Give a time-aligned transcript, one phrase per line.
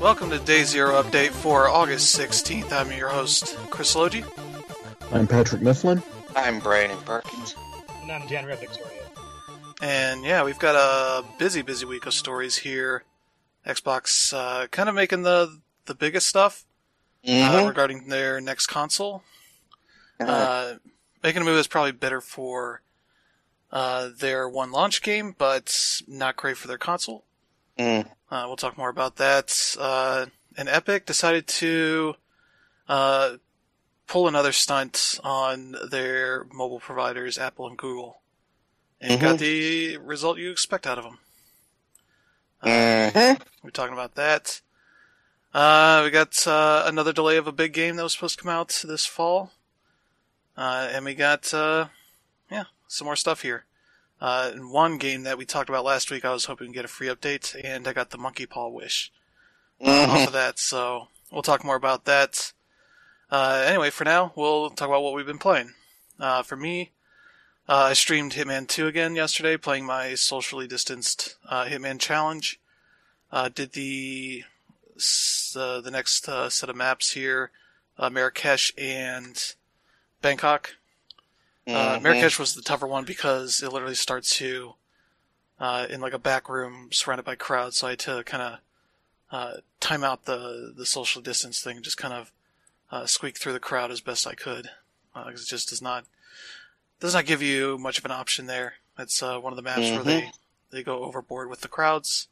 [0.00, 2.72] Welcome to Day Zero update for August 16th.
[2.72, 4.24] I'm your host, Chris Logie.
[5.12, 6.02] I'm Patrick Mifflin.
[6.36, 7.54] I'm Brandon Perkins.
[8.02, 8.92] And I'm Jan Victoria.
[9.80, 13.04] And yeah, we've got a busy, busy week of stories here.
[13.66, 16.64] Xbox uh, kind of making the the biggest stuff
[17.24, 17.68] uh, Mhm.
[17.68, 19.22] regarding their next console.
[20.20, 20.74] Uh, Uh,
[21.22, 22.82] making a move is probably better for
[23.72, 27.24] uh, their one launch game, but not great for their console.
[27.78, 29.74] mm, Uh, we'll talk more about that.
[29.78, 32.14] Uh, and Epic decided to
[32.88, 33.36] uh,
[34.06, 38.20] pull another stunt on their mobile providers, Apple and Google,
[39.00, 41.18] and got the result you expect out of them.
[43.14, 43.40] mhm.
[43.62, 44.60] We're talking about that.
[45.54, 48.52] Uh, we got uh, another delay of a big game that was supposed to come
[48.52, 49.52] out this fall,
[50.56, 51.88] uh, and we got uh,
[52.50, 53.64] yeah some more stuff here.
[54.20, 56.84] Uh, and one game that we talked about last week, I was hoping to get
[56.84, 59.12] a free update, and I got the Monkey Paw Wish
[59.80, 60.58] uh, off of that.
[60.58, 62.52] So we'll talk more about that.
[63.30, 65.74] Uh, anyway, for now, we'll talk about what we've been playing.
[66.18, 66.90] Uh, for me,
[67.68, 72.58] uh, I streamed Hitman 2 again yesterday, playing my socially distanced uh, Hitman challenge.
[73.30, 74.44] Uh, did the
[75.54, 77.50] uh, the next uh, set of maps here,
[77.98, 79.54] uh, Marrakesh and
[80.22, 80.76] Bangkok.
[81.68, 82.02] Uh, Mhm.
[82.02, 84.74] Marrakesh was the tougher one because it literally starts you
[85.60, 87.78] uh, in like a back room surrounded by crowds.
[87.78, 88.58] So I had to kind of
[89.30, 92.32] uh, time out the the social distance thing, and just kind of
[92.90, 94.70] uh, squeak through the crowd as best I could
[95.26, 96.04] because it just does not
[97.00, 98.74] does not give you much of an option there.
[98.98, 100.30] It's uh, one of the maps where they
[100.70, 102.28] they go overboard with the crowds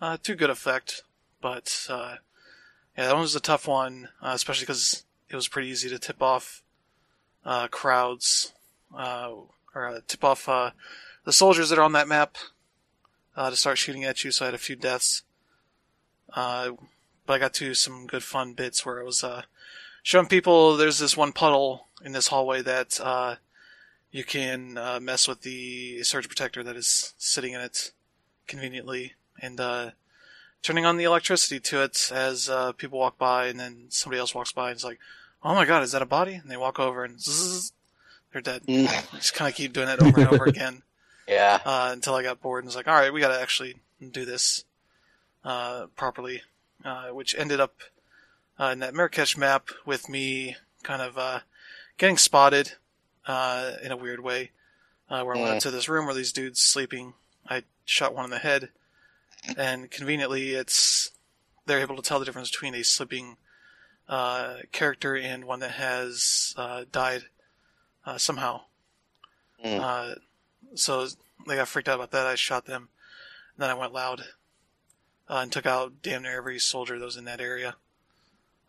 [0.00, 1.02] uh, to good effect,
[1.40, 2.16] but uh,
[2.96, 5.98] yeah, that one was a tough one, uh, especially because it was pretty easy to
[5.98, 6.62] tip off
[7.44, 8.63] uh, crowds uh,
[8.96, 10.70] or uh, tip off uh,
[11.24, 12.36] the soldiers that are on that map
[13.36, 14.30] uh, to start shooting at you.
[14.30, 15.22] So I had a few deaths,
[16.32, 16.70] uh,
[17.26, 19.42] but I got to some good fun bits where I was uh,
[20.02, 23.36] showing people there's this one puddle in this hallway that uh,
[24.10, 27.92] you can uh, mess with the surge protector that is sitting in it
[28.46, 29.90] conveniently and uh,
[30.62, 34.34] turning on the electricity to it as uh, people walk by, and then somebody else
[34.34, 34.98] walks by and it's like,
[35.42, 37.72] "Oh my god, is that a body?" And they walk over and zzz,
[38.34, 38.62] they're dead.
[39.14, 40.82] Just kind of keep doing it over and over again
[41.28, 41.60] Yeah.
[41.64, 43.76] uh, until I got bored and was like, "All right, we got to actually
[44.10, 44.64] do this
[45.44, 46.42] uh, properly,"
[46.84, 47.76] uh, which ended up
[48.60, 51.40] uh, in that Marrakesh map with me kind of uh,
[51.96, 52.72] getting spotted
[53.26, 54.50] uh, in a weird way,
[55.08, 55.54] uh, where I went Mm.
[55.54, 57.14] into this room where these dudes sleeping.
[57.48, 58.68] I shot one in the head,
[59.56, 61.10] and conveniently, it's
[61.66, 63.36] they're able to tell the difference between a sleeping
[64.08, 67.24] uh, character and one that has uh, died
[68.06, 68.62] uh, somehow.
[69.64, 69.80] Mm.
[69.80, 70.14] Uh,
[70.74, 71.06] so
[71.46, 72.26] they got freaked out about that.
[72.26, 72.88] I shot them.
[73.56, 74.20] And then I went loud
[75.30, 77.76] uh, and took out damn near every soldier that was in that area.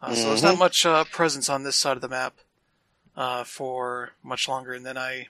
[0.01, 0.59] Uh, So there's not Mhm.
[0.59, 2.35] much uh, presence on this side of the map
[3.17, 4.73] uh, for much longer.
[4.73, 5.29] And then I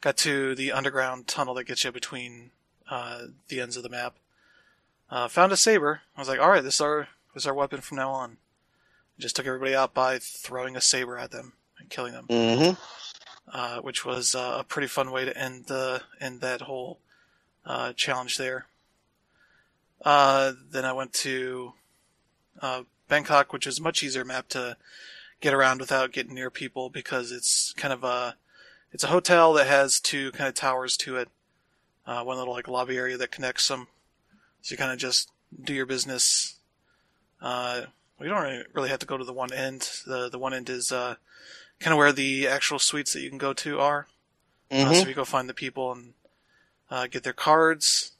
[0.00, 2.50] got to the underground tunnel that gets you between
[2.90, 4.16] uh, the ends of the map.
[5.10, 6.02] Uh, found a saber.
[6.16, 8.36] I was like, all right, this is our this is our weapon from now on.
[9.18, 12.76] Just took everybody out by throwing a saber at them and killing them Mhm.
[13.50, 16.98] Uh, which was uh, a pretty fun way to end the end that whole
[17.64, 18.66] uh, challenge there.
[20.04, 21.74] Uh, then I went to
[22.60, 24.76] uh, Bangkok, which is a much easier map to
[25.40, 28.36] get around without getting near people because it's kind of a
[28.92, 31.28] it's a hotel that has two kind of towers to it,
[32.06, 33.88] uh, one little like lobby area that connects them.
[34.60, 35.30] So you kind of just
[35.62, 36.56] do your business.
[37.40, 37.82] Uh,
[38.18, 39.90] we don't really- have to go to the one end.
[40.06, 41.16] The the one end is uh,
[41.82, 44.06] kind of where the actual suites that you can go to are.
[44.70, 45.08] Uh, so Mhm.
[45.08, 46.14] you go find the people and
[46.90, 48.12] uh, get their cards,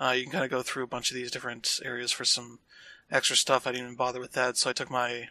[0.00, 2.60] uh, you can kind of go through a bunch of these different areas for some
[3.10, 3.66] extra stuff.
[3.66, 5.30] I didn't even bother with that, so I took my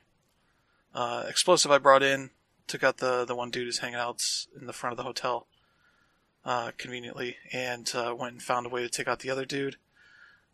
[0.93, 2.31] uh, explosive I brought in,
[2.65, 4.23] took out the the one dude who's hanging out
[4.59, 5.47] in the front of the hotel,
[6.43, 9.77] uh, conveniently, and uh, went and found a way to take out the other dude,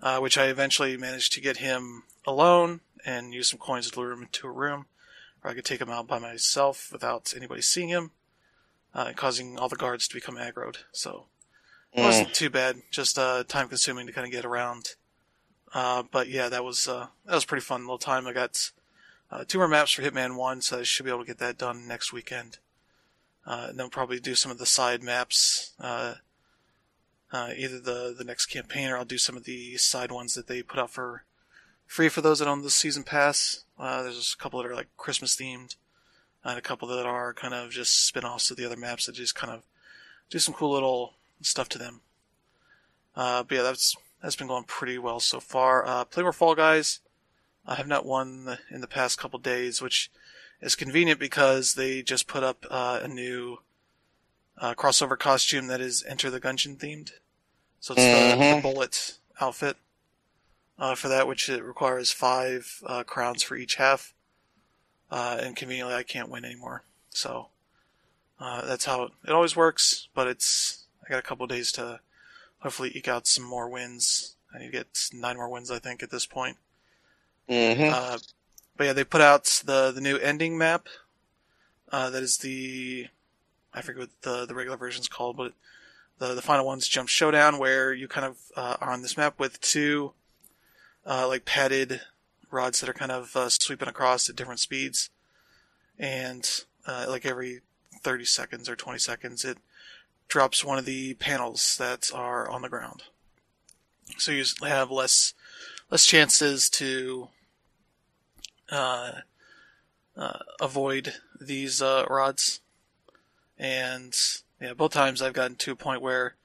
[0.01, 4.11] uh, which I eventually managed to get him alone and use some coins to lure
[4.11, 4.87] him into a room
[5.43, 8.11] where I could take him out by myself without anybody seeing him
[8.95, 10.77] uh, causing all the guards to become aggroed.
[10.91, 11.25] So
[11.91, 12.03] it Mm.
[12.03, 12.81] wasn't too bad.
[12.91, 14.95] Just uh, time consuming to kind of get around.
[15.73, 18.25] Uh, but yeah, that was uh, that was a pretty fun little time.
[18.27, 18.71] I got
[19.31, 21.57] uh, two more maps for Hitman One, so I should be able to get that
[21.57, 22.59] done next weekend.
[23.45, 25.73] Uh, and then probably do some of the side maps.
[25.79, 26.15] Uh,
[27.31, 30.45] uh, either the the next campaign, or I'll do some of the side ones that
[30.47, 31.23] they put out for
[31.85, 33.63] free for those that own the season pass.
[33.77, 35.75] Uh, there's a couple that are like Christmas themed,
[36.43, 39.35] and a couple that are kind of just spin-offs of the other maps that just
[39.35, 39.63] kind of
[40.29, 42.01] do some cool little stuff to them.
[43.15, 45.85] Uh, but yeah, that's that's been going pretty well so far.
[45.85, 46.99] Uh, play more Fall Guys.
[47.65, 50.09] I have not won in the past couple days, which
[50.61, 53.57] is convenient because they just put up uh, a new
[54.57, 57.11] uh, crossover costume that is Enter the Gungeon themed.
[57.79, 58.61] So it's the, the Mhm.
[58.61, 59.77] bullet outfit
[60.79, 64.13] uh, for that, which it requires five uh, crowns for each half.
[65.11, 66.83] Uh, and conveniently, I can't win anymore.
[67.09, 67.47] So
[68.39, 70.07] uh, that's how it, it always works.
[70.15, 71.99] But it's I got a couple days to
[72.59, 74.35] hopefully eke out some more wins.
[74.53, 76.57] I need to get nine more wins, I think, at this point.
[77.49, 77.93] Mm-hmm.
[77.93, 78.17] Uh,
[78.77, 80.87] but yeah, they put out the the new ending map.
[81.91, 83.07] Uh, that is the
[83.73, 85.53] I forget what the the regular version is called, but
[86.17, 89.39] the the final one's Jump Showdown, where you kind of uh, are on this map
[89.39, 90.13] with two
[91.05, 92.01] uh, like padded
[92.51, 95.09] rods that are kind of uh, sweeping across at different speeds,
[95.97, 97.61] and uh, like every
[98.01, 99.57] thirty seconds or twenty seconds, it
[100.27, 103.03] drops one of the panels that are on the ground.
[104.17, 105.33] So you have less
[105.89, 107.29] less chances to
[108.71, 109.11] uh,
[110.17, 112.61] uh, avoid these uh, rods.
[113.57, 114.15] And
[114.59, 116.35] yeah, both times I've gotten to a point where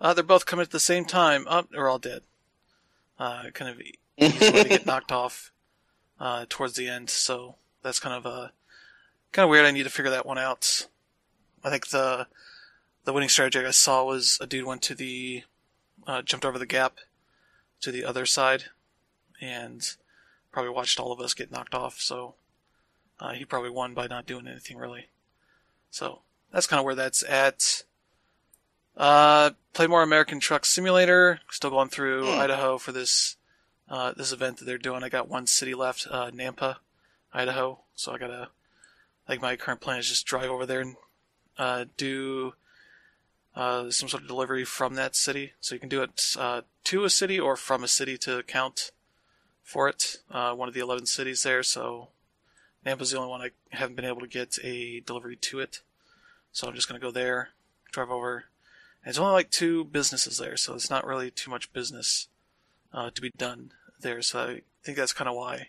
[0.00, 1.46] uh, they're both coming at the same time.
[1.48, 2.22] Up, oh, they're all dead.
[3.18, 3.80] Uh, kind of
[4.18, 5.52] to get knocked off
[6.20, 7.10] uh, towards the end.
[7.10, 8.48] So that's kind of uh,
[9.32, 9.66] kind of weird.
[9.66, 10.86] I need to figure that one out.
[11.64, 12.26] I think the
[13.04, 15.44] the winning strategy I saw was a dude went to the
[16.06, 16.98] uh, jumped over the gap
[17.80, 18.64] to the other side
[19.40, 19.94] and
[20.52, 22.00] probably watched all of us get knocked off.
[22.00, 22.34] So
[23.20, 25.08] uh, he probably won by not doing anything really.
[25.90, 26.20] So
[26.52, 27.84] that's kind of where that's at.
[28.96, 31.40] Uh, play more American Truck Simulator.
[31.50, 32.40] Still going through Hmm.
[32.40, 33.36] Idaho for this
[33.90, 35.02] uh, this event that they're doing.
[35.02, 36.76] I got one city left, uh, Nampa,
[37.32, 37.80] Idaho.
[37.94, 38.48] So I gotta.
[39.28, 40.96] Like my current plan is just drive over there and
[41.58, 42.54] uh, do
[43.54, 45.52] uh, some sort of delivery from that city.
[45.60, 48.90] So you can do it uh, to a city or from a city to count
[49.62, 50.16] for it.
[50.30, 51.62] Uh, one of the 11 cities there.
[51.62, 52.08] So
[52.86, 55.82] Nampa's the only one I haven't been able to get a delivery to it.
[56.52, 57.50] So I'm just to go there,
[57.92, 58.46] drive over.
[59.04, 62.28] And it's only like two businesses there, so it's not really too much business
[62.92, 64.22] uh, to be done there.
[64.22, 65.68] So I think that's kind of why,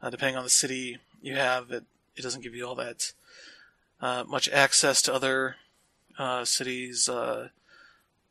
[0.00, 1.84] uh, depending on the city you have, it,
[2.16, 3.12] it doesn't give you all that
[4.00, 5.56] uh, much access to other
[6.18, 7.48] uh, cities, uh,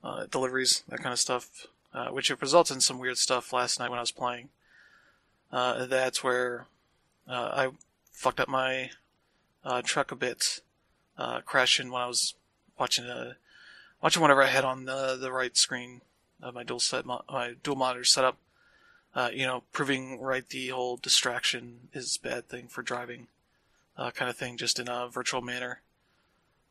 [0.04, 3.80] uh, deliveries, that kind of stuff, uh, which have resulted in some weird stuff last
[3.80, 4.50] night when I was playing.
[5.52, 6.66] Uh, that's where
[7.28, 7.70] uh, I
[8.12, 8.92] fucked up my
[9.64, 10.62] uh, truck a bit,
[11.18, 12.36] uh, crashing when I was
[12.80, 13.36] watching a
[14.02, 16.02] watching whatever I had on the the right screen
[16.42, 18.38] of my dual set my dual monitor setup.
[19.14, 23.28] Uh, you know, proving right the whole distraction is bad thing for driving,
[23.98, 25.82] uh, kind of thing, just in a virtual manner.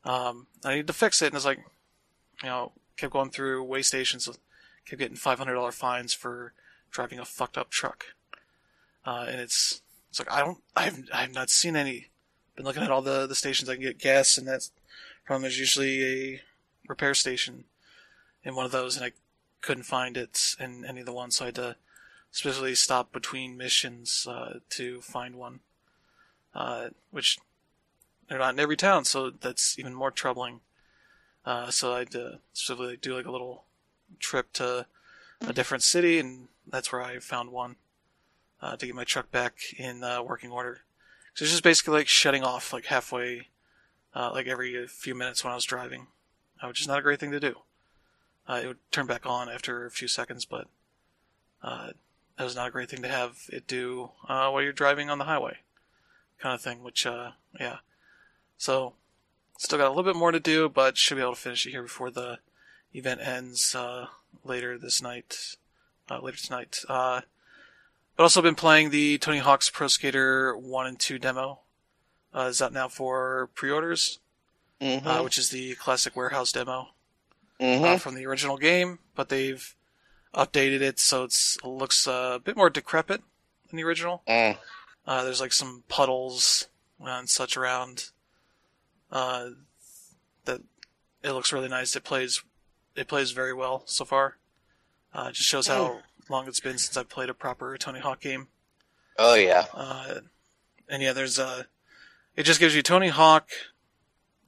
[0.04, 1.58] Um, I need to fix it, and it's like,
[2.42, 4.26] you know, kept going through way stations,
[4.86, 6.54] kept getting five hundred dollar fines for
[6.90, 8.06] driving a fucked up truck.
[9.04, 12.06] Uh, and it's it's like I don't I've I've not seen any.
[12.56, 14.72] Been looking at all the the stations I can get gas, and that's
[15.24, 16.40] from there's usually a
[16.88, 17.64] repair station
[18.44, 19.12] in one of those, and I
[19.60, 21.76] couldn't find it in any of the ones, so I had to
[22.30, 25.60] specifically stop between missions uh, to find one.
[26.54, 27.38] Uh, which
[28.28, 30.60] they're not in every town, so that's even more troubling.
[31.46, 33.64] Uh, so I had to specifically do like a little
[34.18, 34.86] trip to
[35.46, 37.76] a different city, and that's where I found one
[38.60, 40.80] uh, to get my truck back in uh, working order.
[41.34, 43.48] So it's just basically like shutting off like halfway,
[44.14, 46.08] uh, like every few minutes when I was driving,
[46.64, 47.54] which is not a great thing to do.
[48.48, 50.66] It would turn back on after a few seconds, but
[52.40, 55.18] that was not a great thing to have it do uh, while you're driving on
[55.18, 55.58] the highway,
[56.38, 56.82] kind of thing.
[56.82, 57.80] Which, uh, yeah.
[58.56, 58.94] So,
[59.58, 61.72] still got a little bit more to do, but should be able to finish it
[61.72, 62.38] here before the
[62.94, 64.06] event ends uh,
[64.42, 65.56] later this night,
[66.10, 66.78] uh, later tonight.
[66.88, 67.20] Uh,
[68.16, 71.58] but also been playing the Tony Hawk's Pro Skater 1 and 2 demo.
[72.34, 74.18] Uh, is out now for pre-orders,
[74.80, 75.06] Mm-hmm.
[75.06, 76.88] uh, which is the classic warehouse demo
[77.60, 77.98] mm-hmm.
[77.98, 79.74] from the original game, but they've
[80.34, 83.22] updated it so it's, it looks uh, a bit more decrepit
[83.68, 84.22] than the original.
[84.28, 84.58] Mm.
[85.06, 86.68] Uh, there's like some puddles
[87.00, 88.10] and such around.
[89.10, 89.50] Uh,
[90.44, 90.60] that
[91.22, 91.96] it looks really nice.
[91.96, 92.42] It plays,
[92.94, 94.36] it plays very well so far.
[95.12, 98.20] Uh, it just shows how long it's been since I've played a proper Tony Hawk
[98.20, 98.48] game.
[99.18, 99.66] Oh yeah.
[99.74, 100.20] Uh,
[100.88, 101.64] and yeah, there's uh
[102.36, 103.50] it just gives you Tony Hawk,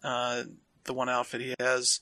[0.02, 0.44] uh,
[0.84, 2.00] the one outfit he has.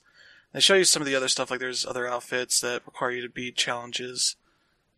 [0.53, 3.21] They show you some of the other stuff, like there's other outfits that require you
[3.21, 4.35] to beat challenges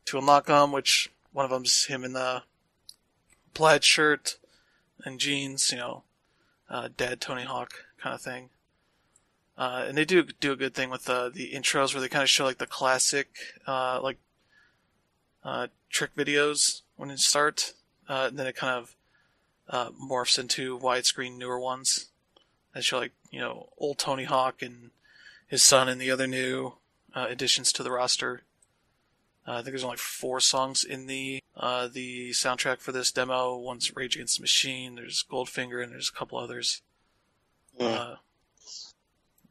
[0.05, 2.43] to unlock them, which one of them's him in the
[3.53, 4.37] plaid shirt
[5.05, 6.03] and jeans, you know,
[6.69, 8.49] uh, dad Tony Hawk kind of thing.
[9.55, 12.29] Uh, and they do do a good thing with the intros where they kind of
[12.29, 13.29] show like the classic,
[13.67, 14.17] uh, like
[15.43, 17.73] uh, trick videos when you start.
[18.09, 18.95] Uh, then it kind of
[19.69, 22.07] uh, morphs into widescreen newer ones
[22.73, 24.89] that show like you know old Tony Hawk and
[25.53, 26.73] his son and the other new
[27.13, 28.41] uh, additions to the roster.
[29.47, 33.55] Uh, I think there's only four songs in the uh, the soundtrack for this demo.
[33.57, 34.95] One's Rage Against the Machine.
[34.95, 36.81] There's Goldfinger, and there's a couple others.
[37.79, 37.85] Mm.
[37.85, 38.15] Uh,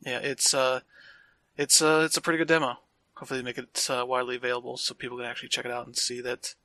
[0.05, 0.81] yeah, it's uh,
[1.57, 2.79] it's uh, it's a pretty good demo.
[3.15, 5.97] Hopefully, they make it uh, widely available so people can actually check it out and
[5.97, 6.57] see that.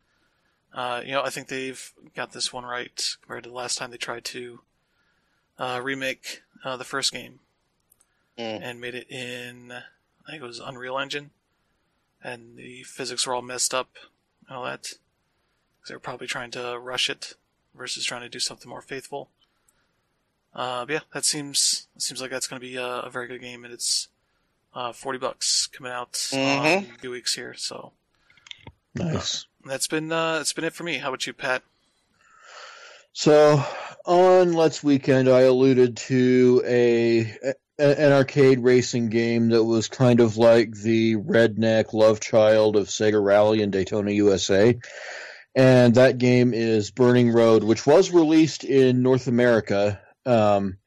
[0.74, 3.92] Uh, you know, I think they've got this one right compared to the last time
[3.92, 4.62] they tried to
[5.60, 7.40] uh, remake uh, the first game
[8.38, 8.62] Mm.
[8.62, 11.32] and made it in, I think it was Unreal Engine,
[12.24, 13.96] and the physics were all messed up
[14.48, 14.84] and all that.
[14.84, 17.34] 'Cause they were probably trying to rush it
[17.74, 19.32] versus trying to do something more faithful.
[20.54, 23.42] Uh, but yeah, that seems seems like that's going to be a, a very good
[23.42, 24.08] game, and it's
[24.74, 26.60] uh, forty bucks coming out Mhm.
[26.60, 27.54] on a few weeks here.
[27.56, 27.94] So
[28.94, 29.46] Nice.
[29.66, 30.98] that's been uh, that's been it for me.
[31.00, 31.64] How about you, Pat?
[33.14, 33.64] So
[34.06, 40.20] on Let's Weekend, I alluded to a, a an arcade racing game that was kind
[40.20, 44.78] of like the redneck love child of Sega Rally and Daytona USA.
[45.56, 50.78] And that game is Burning Road, which was released in North America, um,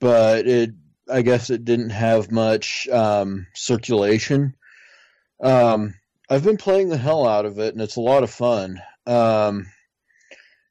[0.00, 0.70] but it
[1.08, 4.54] I guess it didn't have much um, circulation.
[5.42, 5.94] Um,
[6.28, 8.80] I've been playing the hell out of it, and it's a lot of fun.
[9.06, 9.66] Um,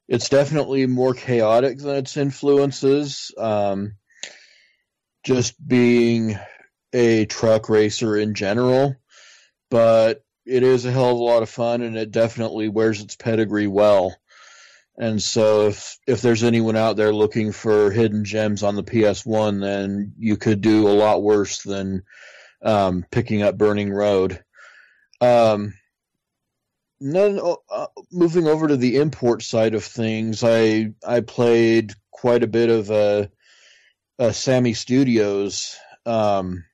[0.08, 3.34] it's definitely more chaotic than its influences.
[5.24, 6.38] Just being
[6.94, 8.96] a truck racer in general,
[9.70, 13.16] but it is a hell of a lot of fun, and it definitely wears its
[13.16, 14.16] pedigree well.
[14.98, 19.62] And so, if if there's anyone out there looking for hidden gems on the PS1,
[19.62, 22.04] then you could do a lot worse than
[22.62, 24.44] um, picking up Burning Road.
[25.22, 25.74] Um,
[27.00, 32.48] none, uh, moving over to the import side of things, I I played quite a
[32.48, 33.30] bit of a,
[34.20, 36.66] a Sammy Studios um,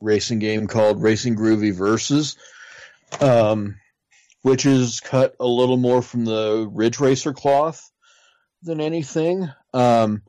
[0.00, 2.36] racing game called Racing Groovy Versus,
[3.20, 3.76] um,
[4.40, 7.90] which is cut a little more from the Ridge Racer cloth
[8.62, 9.48] than anything.
[9.74, 10.22] Um,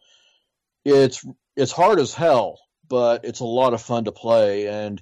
[0.83, 5.01] it's it's hard as hell, but it's a lot of fun to play, and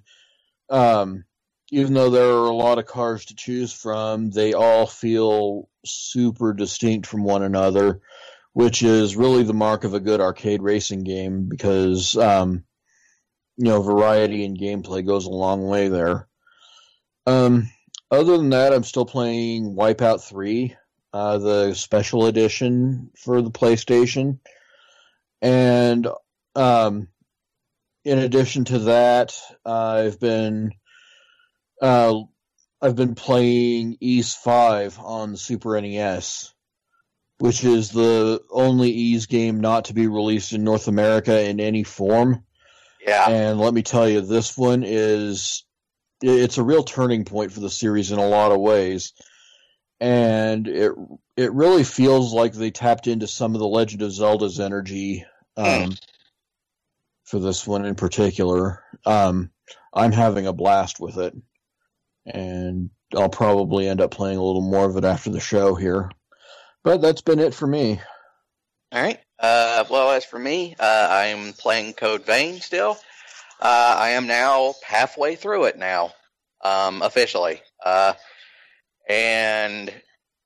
[0.69, 1.25] um,
[1.71, 6.53] even though there are a lot of cars to choose from, they all feel super
[6.53, 8.01] distinct from one another,
[8.53, 12.63] which is really the mark of a good arcade racing game because, um,
[13.57, 16.27] you know, variety in gameplay goes a long way there.
[17.25, 17.69] Um,
[18.09, 20.75] other than that, I'm still playing Wipeout 3,
[21.13, 24.39] uh, the special edition for the PlayStation.
[25.41, 26.07] And,
[26.55, 27.07] um,
[28.03, 30.71] in addition to that, I've been
[31.81, 32.21] uh,
[32.81, 36.53] I've been playing Ys 5 on Super NES,
[37.41, 41.81] which is the only Ys game not to be released in North America in any
[41.83, 42.43] form.
[43.03, 43.27] Yeah.
[43.27, 45.63] And let me tell you, this one is
[46.21, 49.13] it's a real turning point for the series in a lot of ways.
[49.99, 50.91] And it
[51.35, 55.25] it really feels like they tapped into some of the Legend of Zelda's energy
[55.57, 55.97] um,
[57.23, 58.83] for this one in particular.
[59.03, 59.49] Um,
[59.91, 61.35] I'm having a blast with it
[62.23, 66.11] and I'll probably end up playing a little more of it after the show here.
[66.83, 68.01] But that's been it for me.
[68.91, 69.19] All right.
[69.39, 72.97] Uh, well, as for me, uh, I'm playing Code Vein still.
[73.59, 76.13] Uh, I am now halfway through it now,
[76.63, 77.61] um, officially.
[77.83, 78.13] Uh,
[79.07, 79.93] and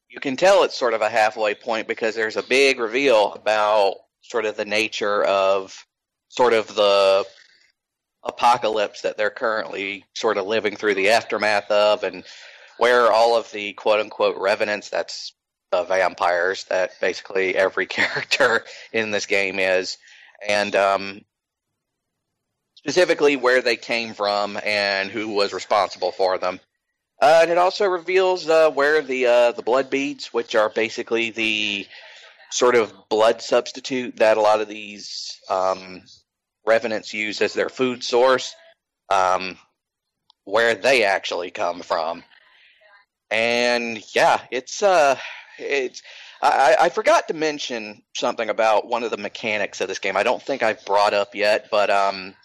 [0.10, 3.96] you can tell it's sort of a halfway point because there's a big reveal about
[4.22, 5.86] sort of the nature of
[6.30, 7.26] sort of the
[8.24, 12.24] apocalypse that they're currently sort of living through the aftermath of and
[12.78, 15.34] where all of the quote unquote revenants that's
[15.72, 19.98] the vampires that basically every character in this game is
[20.48, 21.22] and um,
[22.76, 26.60] specifically where they came from and who was responsible for them
[27.22, 31.32] uh, and it also reveals uh, where the uh, the blood beads which are basically
[31.32, 31.88] the
[32.52, 36.02] sort of blood substitute that a lot of these um,
[36.66, 38.56] revenants use as their food source,
[39.10, 39.58] um,
[40.46, 42.24] where they actually come from.
[43.32, 45.18] And yeah, it's uh,
[45.58, 46.02] it's.
[46.42, 50.18] I, I forgot to mention something about one of the mechanics of this game.
[50.18, 52.36] I don't think I've brought up yet, but um,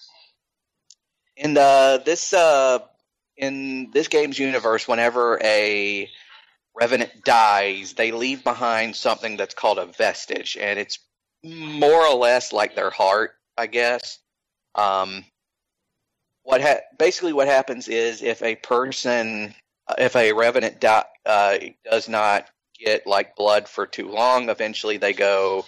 [1.36, 2.78] in the this uh,
[3.36, 6.08] in this game's universe, whenever a
[6.74, 10.98] revenant dies, they leave behind something that's called a vestige, and it's
[11.42, 14.18] more or less like their heart I guess.
[14.74, 15.24] Um,
[16.42, 19.54] what ha- basically what happens is if a person
[19.98, 22.48] if a revenant di- uh, does not
[22.84, 25.64] get like blood for too long, eventually they go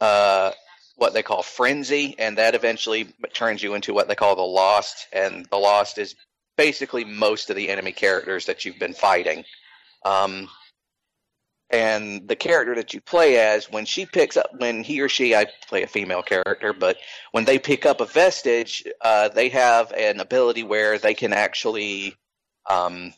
[0.00, 0.52] uh,
[0.96, 5.06] what they call frenzy, and that eventually turns you into what they call the lost.
[5.12, 6.14] And the lost is
[6.56, 9.44] basically most of the enemy characters that you've been fighting.
[10.04, 10.48] Um,
[11.70, 15.34] and the character that you play as, when she picks up, when he or she,
[15.34, 16.96] I play a female character, but
[17.32, 22.16] when they pick up a vestige, uh, they have an ability where they can actually
[22.68, 23.12] um,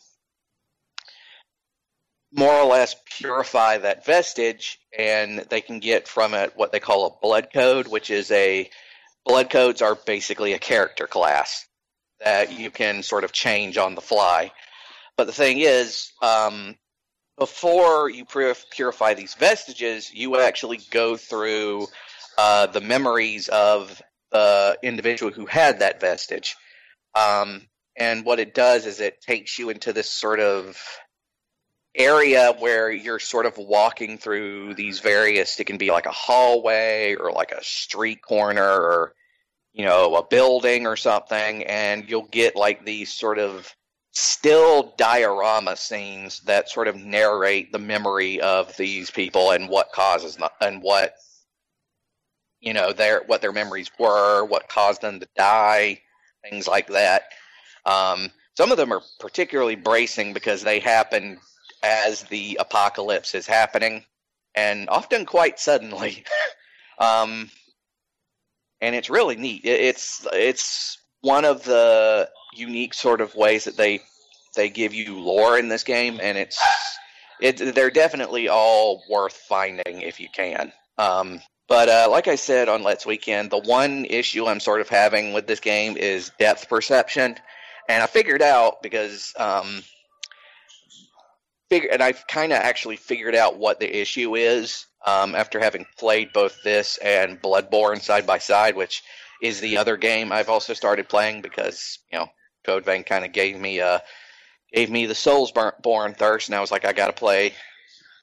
[2.32, 7.06] more or less purify that vestige, and they can get from it what they call
[7.06, 8.70] a blood code, which is a
[9.24, 11.66] blood codes are basically a character class
[12.24, 14.52] that you can sort of change on the fly.
[15.16, 16.76] But the thing is, um,
[17.38, 21.88] before you purify these vestiges, you actually go through
[22.38, 26.56] uh, the memories of the individual who had that vestige.
[27.14, 30.80] Um, and what it does is it takes you into this sort of
[31.94, 37.16] area where you're sort of walking through these various it can be like a hallway
[37.16, 39.12] or like a street corner or
[39.72, 43.74] you know a building or something and you'll get like these sort of
[44.12, 50.36] still diorama scenes that sort of narrate the memory of these people and what causes
[50.36, 51.14] them and what
[52.60, 56.00] you know their what their memories were what caused them to die
[56.48, 57.24] things like that.
[57.84, 61.38] Um, some of them are particularly bracing because they happen
[61.82, 64.04] as the apocalypse is happening,
[64.54, 66.24] and often quite suddenly.
[66.98, 67.50] um,
[68.80, 69.62] and it's really neat.
[69.64, 74.00] It's it's one of the unique sort of ways that they
[74.56, 76.58] they give you lore in this game, and it's
[77.40, 80.72] it they're definitely all worth finding if you can.
[80.98, 84.88] Um, but uh, like I said on Let's Weekend, the one issue I'm sort of
[84.88, 87.36] having with this game is depth perception,
[87.88, 89.82] and I figured out because um,
[91.70, 95.86] figure, and I've kind of actually figured out what the issue is um, after having
[95.96, 99.02] played both this and Bloodborne side by side, which
[99.40, 102.26] is the other game I've also started playing because you know
[102.64, 104.00] Code Vein kind of gave me uh
[104.72, 107.54] gave me the Soulsborne thirst, and I was like, I got to play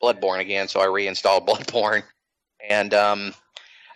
[0.02, 2.04] Bloodborne again, so I reinstalled Bloodborne,
[2.70, 3.34] and um,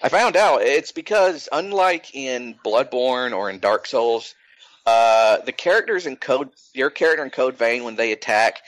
[0.01, 4.33] I found out it's because unlike in Bloodborne or in Dark Souls,
[4.85, 8.61] uh, the characters in Code, your character in Code Vein, when they attack,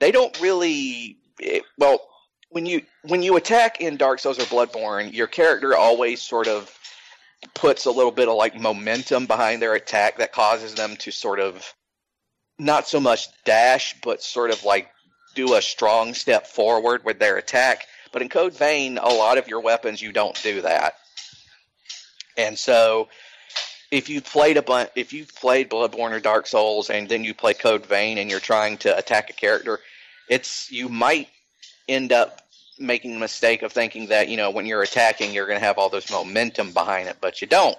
[0.00, 2.00] they don't really it, well
[2.50, 6.72] when you when you attack in Dark Souls or Bloodborne, your character always sort of
[7.54, 11.40] puts a little bit of like momentum behind their attack that causes them to sort
[11.40, 11.74] of
[12.58, 14.88] not so much dash, but sort of like
[15.34, 17.86] do a strong step forward with their attack.
[18.12, 20.94] But in Code Vein, a lot of your weapons you don't do that,
[22.36, 23.08] and so
[23.90, 27.34] if you played a bunch, if you've played Bloodborne or Dark Souls, and then you
[27.34, 29.80] play Code Vein, and you're trying to attack a character,
[30.28, 31.28] it's you might
[31.88, 32.42] end up
[32.78, 35.78] making the mistake of thinking that you know when you're attacking, you're going to have
[35.78, 37.76] all this momentum behind it, but you don't.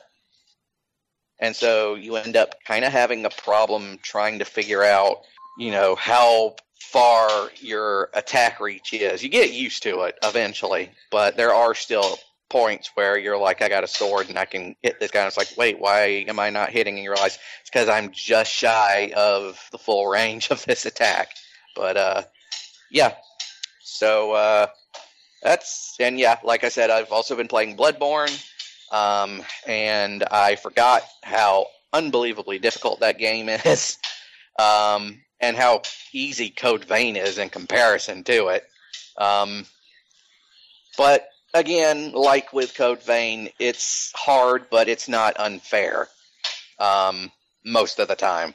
[1.39, 5.21] And so you end up kind of having a problem trying to figure out,
[5.57, 9.23] you know, how far your attack reach is.
[9.23, 13.69] You get used to it eventually, but there are still points where you're like, I
[13.69, 15.21] got a sword and I can hit this guy.
[15.21, 16.95] And it's like, wait, why am I not hitting?
[16.95, 21.29] And you realize it's because I'm just shy of the full range of this attack.
[21.75, 22.23] But uh,
[22.91, 23.15] yeah,
[23.81, 24.67] so uh,
[25.41, 28.31] that's and yeah, like I said, I've also been playing Bloodborne,
[28.91, 33.97] um, and I forgot how unbelievably difficult that game is,
[34.57, 35.81] um, and how
[36.13, 38.65] easy Code Vein is in comparison to it.
[39.17, 39.65] Um,
[40.97, 46.07] but again, like with Code Vein, it's hard, but it's not unfair.
[46.79, 47.31] Um,
[47.65, 48.53] most of the time,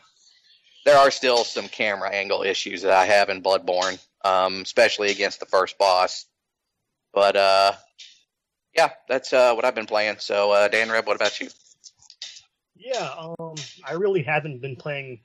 [0.85, 5.41] there are still some camera angle issues that I have in Bloodborne, um, especially against
[5.41, 6.27] the first boss.
[7.13, 7.73] But uh,
[8.75, 10.17] yeah, that's uh, what I've been playing.
[10.19, 11.49] So, uh, Dan Reb, what about you?
[12.77, 13.55] Yeah, um,
[13.87, 15.21] I really haven't been playing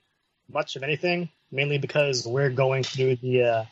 [0.48, 3.64] much of anything, mainly because we're going through the uh,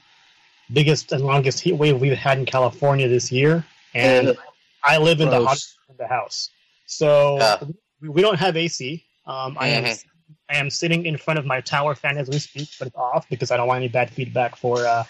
[0.73, 3.64] biggest and longest heat wave we've had in California this year
[3.95, 4.37] and
[4.83, 6.51] I live in the hot in the house,
[6.87, 7.64] so uh,
[8.01, 9.05] we don't have AC.
[9.27, 10.35] Um, I am mm-hmm.
[10.49, 13.29] I am sitting in front of my tower fan as we speak, but it's off
[13.29, 15.05] because I don't want any bad feedback for uh,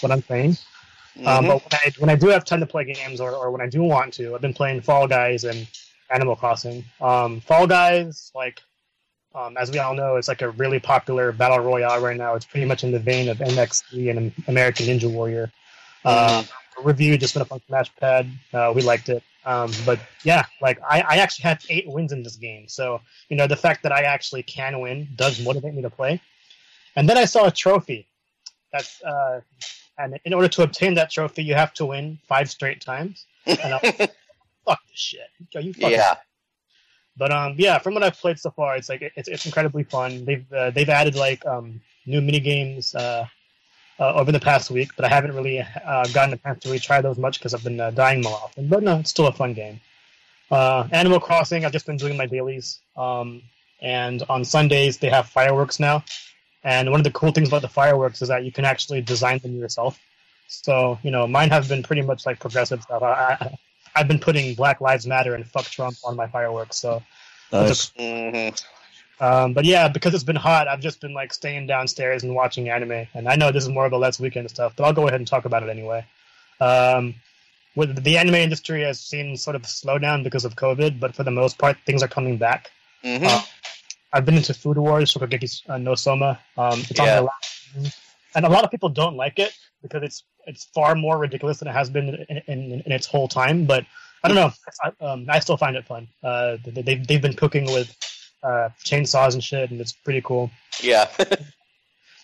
[0.00, 0.56] what I'm saying.
[1.18, 1.28] Um, mm-hmm.
[1.28, 3.60] Um, but when I, when I do have time to play games, or, or when
[3.60, 5.66] I do want to, I've been playing Fall Guys and
[6.10, 6.84] Animal Crossing.
[7.00, 8.62] Um, Fall Guys, like
[9.34, 12.34] um, as we all know, it's like a really popular battle royale right now.
[12.34, 15.52] It's pretty much in the vein of MXC and American Ninja Warrior.
[16.04, 16.38] Mm-hmm.
[16.38, 18.30] Um, review just went up on Smashpad.
[18.52, 19.22] Uh, we liked it.
[19.44, 22.66] Um, but yeah, like I, I actually had eight wins in this game.
[22.66, 26.20] So, you know, the fact that I actually can win does motivate me to play.
[26.96, 28.08] And then I saw a trophy.
[28.72, 29.42] That's uh,
[29.98, 33.26] and in order to obtain that trophy, you have to win five straight times.
[33.46, 34.14] And I was like,
[34.64, 35.30] fuck this shit.
[35.54, 36.16] Are you fucking yeah.
[37.16, 40.24] But um, yeah, from what I've played so far, it's like it's it's incredibly fun.
[40.24, 43.26] They've uh, they've added like um new mini games uh,
[43.98, 46.78] uh over the past week, but I haven't really uh, gotten a chance to really
[46.78, 48.68] try those much because I've been uh, dying more often.
[48.68, 49.80] But no, it's still a fun game.
[50.50, 52.80] Uh, Animal Crossing, I've just been doing my dailies.
[52.96, 53.42] Um,
[53.80, 56.04] and on Sundays they have fireworks now.
[56.66, 59.38] And one of the cool things about the fireworks is that you can actually design
[59.38, 59.98] them yourself.
[60.48, 63.02] So you know, mine have been pretty much like progressive stuff.
[63.02, 63.58] I, I
[63.94, 66.76] I've been putting Black Lives Matter and fuck Trump on my fireworks.
[66.76, 67.02] So,
[67.50, 67.92] Nice.
[69.20, 72.68] um, but yeah, because it's been hot, I've just been like staying downstairs and watching
[72.68, 73.06] anime.
[73.14, 75.18] And I know this is more of a Let's Weekend stuff, but I'll go ahead
[75.20, 76.04] and talk about it anyway.
[76.60, 77.14] Um,
[77.74, 81.22] with the anime industry has seen sort of a slowdown because of COVID, but for
[81.22, 82.70] the most part, things are coming back.
[83.02, 83.42] hmm Uh,
[84.12, 86.38] I've been into Food Wars, Shokugeki uh, no Soma.
[86.56, 87.20] Um, it's on Yeah.
[87.20, 87.92] last season.
[88.34, 91.68] and a lot of people don't like it because it's it's far more ridiculous than
[91.68, 93.64] it has been in, in, in its whole time.
[93.66, 93.84] But
[94.22, 94.52] I don't know.
[94.82, 96.08] I, um, I still find it fun.
[96.22, 97.94] Uh, they, they've they've been cooking with
[98.42, 100.50] uh, chainsaws and shit, and it's pretty cool.
[100.82, 101.08] Yeah.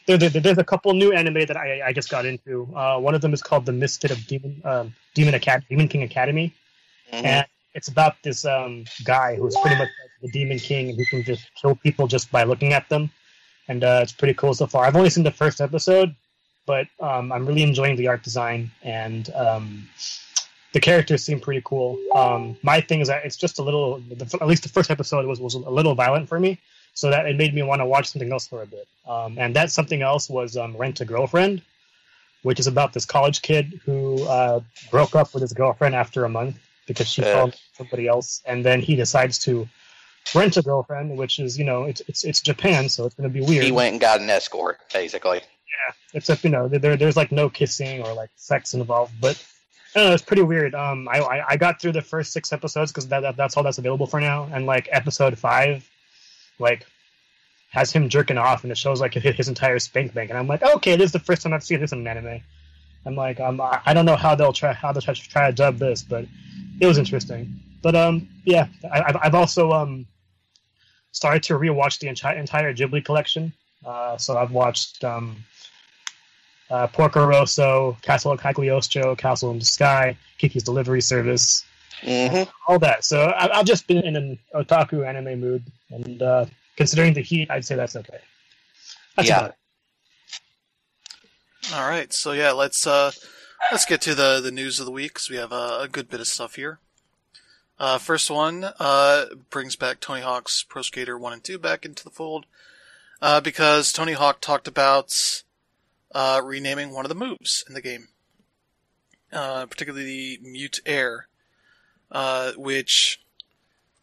[0.07, 2.68] There, there, there's a couple new anime that I, I just got into.
[2.75, 6.03] Uh, one of them is called The Misfit of Demon um, Demon Acad- Demon King
[6.03, 6.53] Academy,
[7.12, 7.25] Mhm.
[7.25, 11.07] and it's about this um, guy who's pretty much like the Demon King, and he
[11.07, 13.11] can just kill people just by looking at them.
[13.69, 14.85] And uh, it's pretty cool so far.
[14.85, 16.15] I've only seen the first episode,
[16.67, 19.89] but um, I'm really enjoying the art design and um,
[20.73, 21.99] the characters seem pretty cool.
[22.15, 25.41] Um, my thing is that it's just a little, at least the first episode was,
[25.41, 26.59] was a little violent for me,
[26.95, 28.87] so that it made me want to watch something else for a bit.
[29.07, 31.63] Um, and that something else was um, Rent a Girlfriend,
[32.43, 36.29] which is about this college kid who uh, broke up with his girlfriend after a
[36.29, 36.59] month
[36.93, 37.33] because she Yeah.
[37.33, 39.69] found somebody else, and then he decides to
[40.35, 43.33] rent a girlfriend, which is you know it's it's, it's Japan, so it's going to
[43.33, 43.65] be weird.
[43.65, 45.39] He went and got an escort, basically.
[45.39, 49.43] Yeah, except you know there there's like no kissing or like sex involved but
[49.95, 52.53] I don't know, it's pretty weird um i i, I got through the first six
[52.53, 55.89] episodes because that, that that's all that's available for now and like episode five
[56.59, 56.87] like
[57.71, 60.47] has him jerking off and it shows like his, his entire spank bank and i'm
[60.47, 62.43] like okay this is the first time i've seen this in an anime
[63.07, 65.79] i'm like um i don't know how they'll try how they'll try, try to dub
[65.79, 66.25] this but
[66.81, 70.07] it was interesting but um yeah I, I've, I've also um
[71.12, 73.53] started to rewatch the entire entire ghibli collection
[73.85, 75.45] uh so i've watched um
[76.71, 81.65] uh, Porco Rosso, Castle of Cagliostro, Castle in the Sky, Kiki's Delivery Service,
[82.03, 83.05] hmm all that.
[83.05, 87.51] So I, I've just been in an otaku anime mood, and uh, considering the heat,
[87.51, 88.21] I'd say that's okay.
[89.17, 89.51] That's Yeah.
[91.70, 93.12] All right, so yeah, let's uh,
[93.70, 96.09] let's get to the the news of the week 'cause we have a, a good
[96.11, 96.81] bit of stuff here.
[97.79, 102.03] Uh, first one uh, brings back Tony Hawk's Pro Skater One and Two back into
[102.05, 102.46] the fold
[103.22, 105.14] uh, because Tony Hawk talked about
[106.12, 108.09] uh, renaming one of the moves in the game,
[109.33, 111.29] uh, particularly the Mute Air,
[112.11, 113.20] uh, which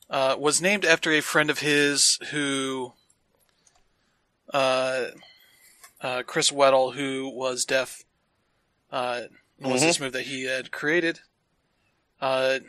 [0.09, 2.93] uh, was named after a friend of his who.
[4.51, 5.07] Uh,
[6.01, 8.03] uh, Chris Weddle, who was deaf,
[8.91, 9.23] uh,
[9.59, 9.85] was Mhm.
[9.85, 11.21] this move that he had created,
[12.21, 12.59] uh,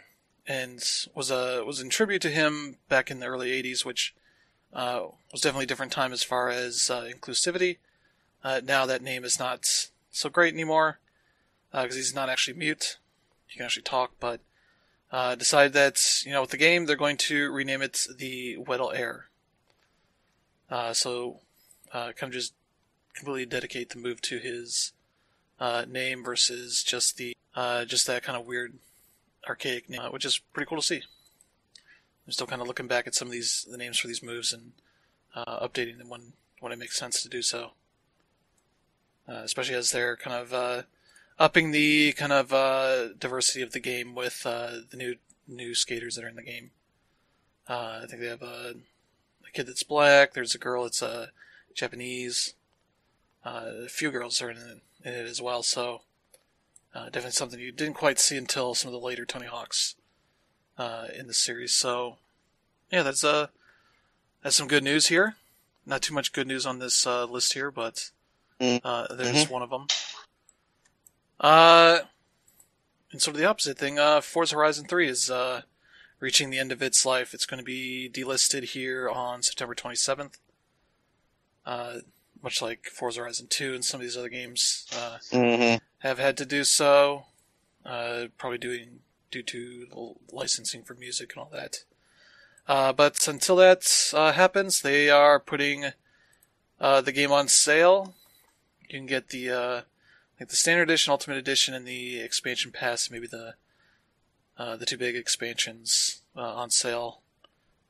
[0.47, 0.83] and
[1.15, 4.15] was a was in tribute to him back in the early '80s, which
[4.73, 7.79] uh, was definitely a different time as far as uh, inclusivity.
[8.43, 10.99] Uh, now that name is not so great anymore
[11.73, 12.99] because he's not actually mute;
[13.47, 14.13] he can actually talk.
[14.21, 14.41] But
[15.13, 18.95] uh, decided that you know with the game they're going to rename it the Weddle
[18.95, 19.29] Air.
[20.71, 21.41] Uh, so
[21.93, 22.55] uh, kind of just
[23.15, 24.93] completely dedicate the move to his
[25.59, 28.75] uh, name versus just the uh, just that kind of weird
[29.49, 31.03] archaic name, uh, which is pretty cool to see.
[32.27, 34.53] I'm still kind of looking back at some of these the names for these moves
[34.53, 34.73] and
[35.35, 37.73] uh, updating them when when it makes sense to do so.
[39.29, 40.85] Uh, especially as they're kind of
[41.39, 42.49] upping the kind of
[43.19, 46.71] diversity of the game with the new new skaters that are in the game.
[47.69, 48.75] I think they have a,
[49.47, 50.33] a kid that's black.
[50.33, 51.29] There's a girl that's uh,
[51.75, 52.55] Japanese.
[53.45, 56.03] Uh, a few girls are in it, in it as well, so
[56.95, 59.95] uh, definitely something you didn't quite see until some of the later Tony Hawks
[60.77, 61.73] uh, in the series.
[61.73, 62.17] So,
[62.91, 63.49] yeah, that's uh,
[64.43, 65.37] that's some good news here.
[65.87, 68.11] Not too much good news on this uh, list here, but
[68.61, 69.87] uh, there's one of them.
[71.39, 72.01] Uh,
[73.13, 73.99] and sort of the opposite thing.
[73.99, 75.63] Uh, Forza Horizon 3 is uh,
[76.21, 77.35] reaching the end of its life.
[77.35, 80.35] It's going to be delisted here on September 27th.
[81.65, 81.99] Uh,
[82.43, 86.37] much like Forza Horizon 2 and some of these other games uh, hmm have had
[86.39, 87.25] to do so,
[87.85, 89.01] uh, probably doing
[89.31, 89.87] due to
[90.33, 91.85] licensing for music and all that.
[92.69, 95.93] Uh, but until that uh, happens, they are putting
[96.81, 98.15] Uh, the game on sale,
[98.81, 99.81] you can get the uh,
[100.39, 103.11] like the standard edition, ultimate edition, and the expansion pass.
[103.11, 103.55] Maybe the
[104.59, 107.21] uh, the two big expansions uh, on sale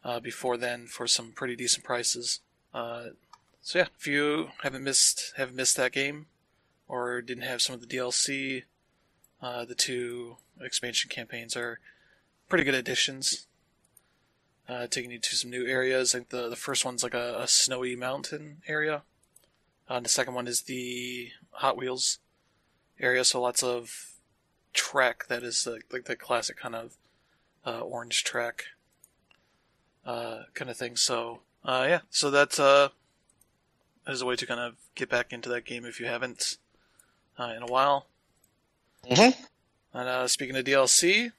[0.04, 2.40] uh, before then for some pretty decent prices.
[3.62, 6.26] So yeah, if you haven't missed haven't missed that game,
[6.88, 8.64] or didn't have some of the DLC,
[9.40, 11.78] uh, the two expansion campaigns are
[12.48, 13.46] pretty good additions.
[14.68, 16.14] Uh, taking you to some new areas.
[16.14, 19.02] Like the the first one's like a, a snowy mountain area.
[19.88, 22.18] Uh, and the second one is the Hot Wheels
[23.00, 24.12] area, so lots of
[24.72, 26.96] track that is like, like the classic kind of
[27.66, 28.66] uh, orange track
[30.06, 30.96] uh, kind of thing.
[30.96, 32.90] So uh, yeah, so that's uh,
[34.10, 36.58] as a way to kind of get back into that game if you haven't
[37.38, 38.06] uh, in a while.
[39.08, 39.42] Mm-hmm.
[39.98, 41.32] And uh, speaking of DLC,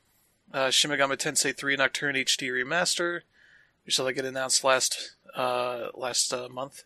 [0.54, 3.22] uh, Shin Megami Tensei 3 Nocturne HD Remaster,
[3.86, 6.84] we saw that get announced last uh, last uh, month.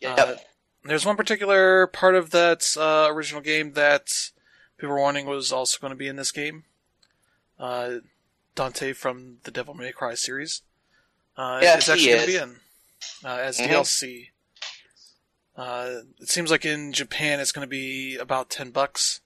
[0.00, 0.18] Yep.
[0.18, 0.34] Uh,
[0.84, 4.30] there's one particular part of that uh, original game that
[4.78, 6.64] people were warning was also going to be in this game.
[7.58, 7.96] Uh,
[8.54, 10.62] Dante from the Devil May Cry series.
[11.36, 12.26] Uh, it's he actually going to is.
[12.26, 12.56] be in
[13.24, 13.68] uh, as Mhm.
[13.68, 14.28] DLC.
[15.56, 19.20] Uh, it seems like in Japan it's going to be about ten bucks,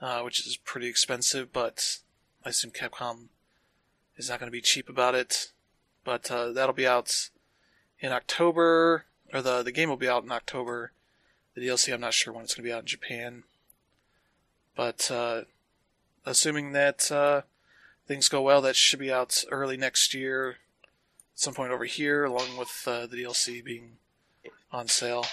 [0.00, 1.52] uh, which is pretty expensive.
[1.52, 1.98] But
[2.44, 3.28] I assume Capcom
[4.16, 5.50] is not going to be cheap about it.
[6.04, 7.30] But uh, that'll be out
[7.98, 10.92] in October, or the the game will be out in October.
[11.54, 13.44] The DLC, I'm not sure when it's going to be out in Japan.
[14.76, 15.42] But uh,
[16.26, 17.42] assuming that uh,
[18.06, 20.56] things go well, that should be out early next year, at
[21.36, 23.98] some point over here, along with uh, the DLC being
[24.74, 25.24] on sale.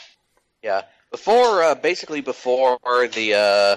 [0.62, 0.84] Yeah.
[1.10, 3.76] Before, uh, basically before the uh,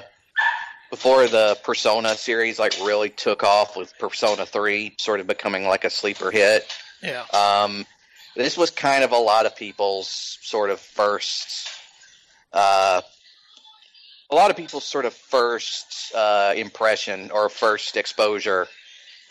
[0.91, 5.85] before the Persona series like really took off with Persona Three, sort of becoming like
[5.85, 6.71] a sleeper hit.
[7.03, 7.85] Yeah, Um,
[8.37, 11.69] this was kind of a lot of people's sort of first,
[12.53, 13.03] uh,
[14.31, 18.69] a lot of people's sort of first uh, impression or first exposure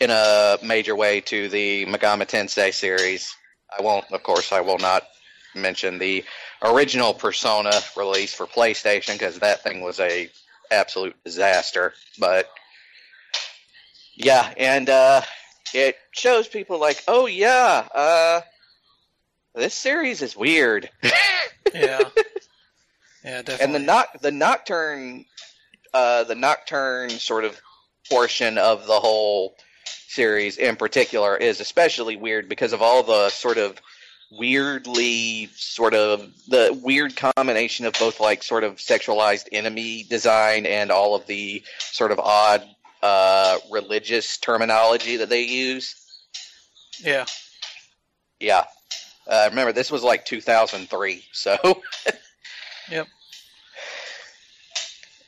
[0.00, 3.34] in a major way to the Megami Tensei series.
[3.76, 5.04] I won't, of course, I will not
[5.54, 6.24] mention the
[6.62, 10.30] original Persona release for PlayStation because that thing was a
[10.70, 11.94] absolute disaster.
[12.18, 12.50] But
[14.16, 15.22] yeah, and uh,
[15.72, 18.40] it shows people like, oh yeah, uh,
[19.54, 20.90] this series is weird.
[21.74, 22.00] yeah,
[23.24, 23.64] yeah, definitely.
[23.64, 25.24] and the noc- the nocturne,
[25.92, 27.60] uh, the nocturne sort of
[28.10, 29.56] portion of the whole
[30.08, 33.80] series in particular is especially weird because of all the sort of
[34.38, 40.90] weirdly sort of the weird combination of both like sort of sexualized enemy design and
[40.90, 42.62] all of the sort of odd
[43.02, 45.94] uh, religious terminology that they use.
[46.98, 47.24] yeah,
[48.40, 48.64] Yeah.
[49.26, 51.56] Uh, remember, this was like 2003, so
[52.90, 53.04] yeah.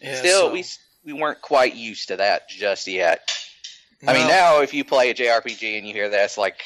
[0.00, 0.64] still so- we
[1.04, 3.30] we weren't quite used to that just yet.
[4.06, 6.60] I mean, now if you play a JRPG and you hear this, like,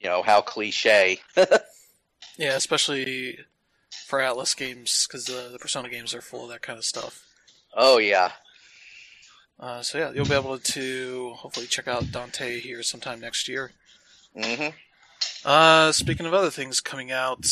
[0.00, 1.20] you know, how cliche.
[2.38, 3.36] Yeah, especially
[4.06, 7.26] for Atlus games, because the, the Persona games are full of that kind of stuff.
[7.74, 8.30] Oh yeah,
[9.58, 13.72] Uh, so yeah, you'll be able to hopefully check out Dante here sometime next year.
[14.36, 14.68] Mm-hmm.
[15.44, 17.44] Uh, speaking of other things coming out,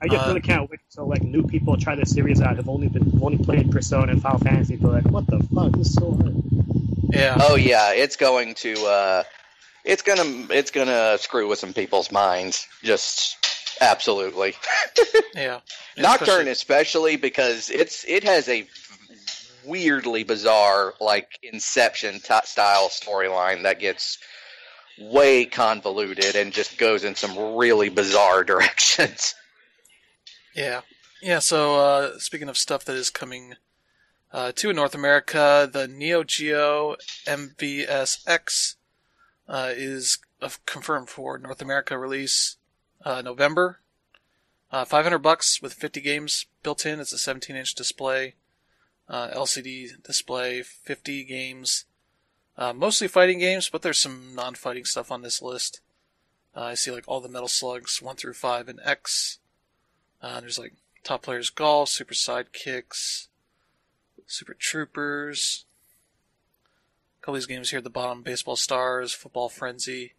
[0.00, 2.66] I just uh, really can't wait until like new people try this series out who've
[2.68, 4.76] only been only played Persona and Final Fantasy.
[4.76, 5.72] But like, what the fuck?
[5.72, 6.34] This is so hard.
[7.10, 9.22] yeah, Oh yeah, it's going to uh,
[9.84, 12.66] it's gonna it's gonna screw with some people's minds.
[12.82, 13.36] Just
[13.80, 14.54] absolutely.
[15.34, 15.60] yeah.
[15.98, 18.66] Nocturne especially- especially because it's it has a
[19.64, 24.18] weirdly bizarre like Inception t- style storyline that gets
[24.98, 29.34] way convoluted and just goes in some really bizarre directions.
[30.54, 30.80] Yeah.
[31.22, 33.54] Yeah, so uh, speaking of stuff that is coming
[34.32, 38.76] uh, to North America, the Neo Geo MVSX
[39.50, 40.18] uh, is
[40.64, 42.56] confirmed for North America release
[43.04, 43.80] uh, November.
[44.70, 47.00] Uh, 500 bucks with 50 games built in.
[47.00, 48.36] It's a 17 inch display,
[49.08, 51.86] uh, LCD display, 50 games.
[52.56, 55.80] Uh, mostly fighting games, but there's some non fighting stuff on this list.
[56.56, 59.38] Uh, I see like all the Metal Slugs 1 through 5 and X.
[60.22, 63.26] There's like Top Players Golf, Super Sidekicks,
[64.28, 65.64] Shock Troopers.
[67.30, 70.14] Couple of these games here at the bottom Baseball Stars, Football Frenzy,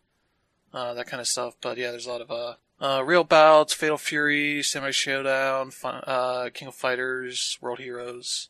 [0.74, 1.58] uh, that kind of stuff.
[1.62, 6.02] But yeah, there's a lot of uh, uh, Real Bouts, Fatal Fury, Samurai Shodown, Fun,
[6.08, 8.48] uh, King of Fighters, World Heroes,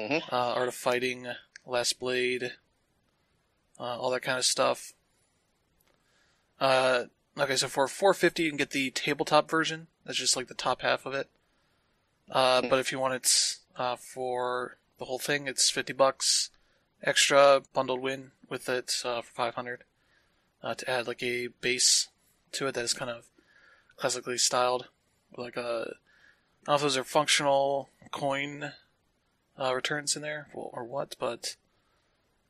[0.00, 0.22] Mhm.
[0.32, 1.26] uh, Art of Fighting,
[1.66, 2.54] Last Blade,
[3.78, 4.94] uh, all that kind of stuff.
[6.58, 7.04] Uh,
[7.36, 9.88] Okay, so for 450 you can get the tabletop version.
[10.06, 11.28] That's just like the top half of it.
[12.30, 12.68] Uh, Hmm.
[12.70, 16.48] but if you want it uh, for the whole thing, it's 50 bucks
[17.02, 19.84] extra bundled win with it uh, for 500
[20.62, 22.08] uh, to add like a base
[22.52, 23.26] to it that is kind of
[23.96, 24.88] classically styled,
[25.36, 25.94] like a.
[26.66, 28.72] I don't know if those are functional coin
[29.58, 31.56] uh, returns in there or or what, but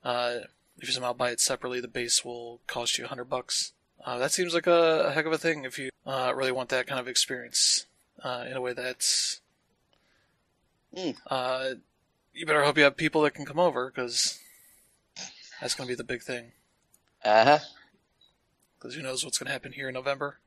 [0.05, 0.39] uh,
[0.79, 3.73] if you somehow buy it separately, the base will cost you 100 bucks.
[4.05, 6.69] Uh, that seems like a, a heck of a thing if you uh, really want
[6.69, 7.87] that kind of experience
[8.23, 9.41] uh, in a way that's.
[10.97, 11.17] Mm.
[12.39, 14.39] You better hope you have people that can come over because
[15.61, 16.53] that's going to be the big thing.
[17.25, 17.59] Uh huh.
[18.79, 20.39] Because who knows what's going to happen here in November.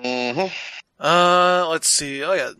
[0.00, 0.46] hmm
[1.00, 2.22] Uh, let's see.
[2.22, 2.52] Oh yeah,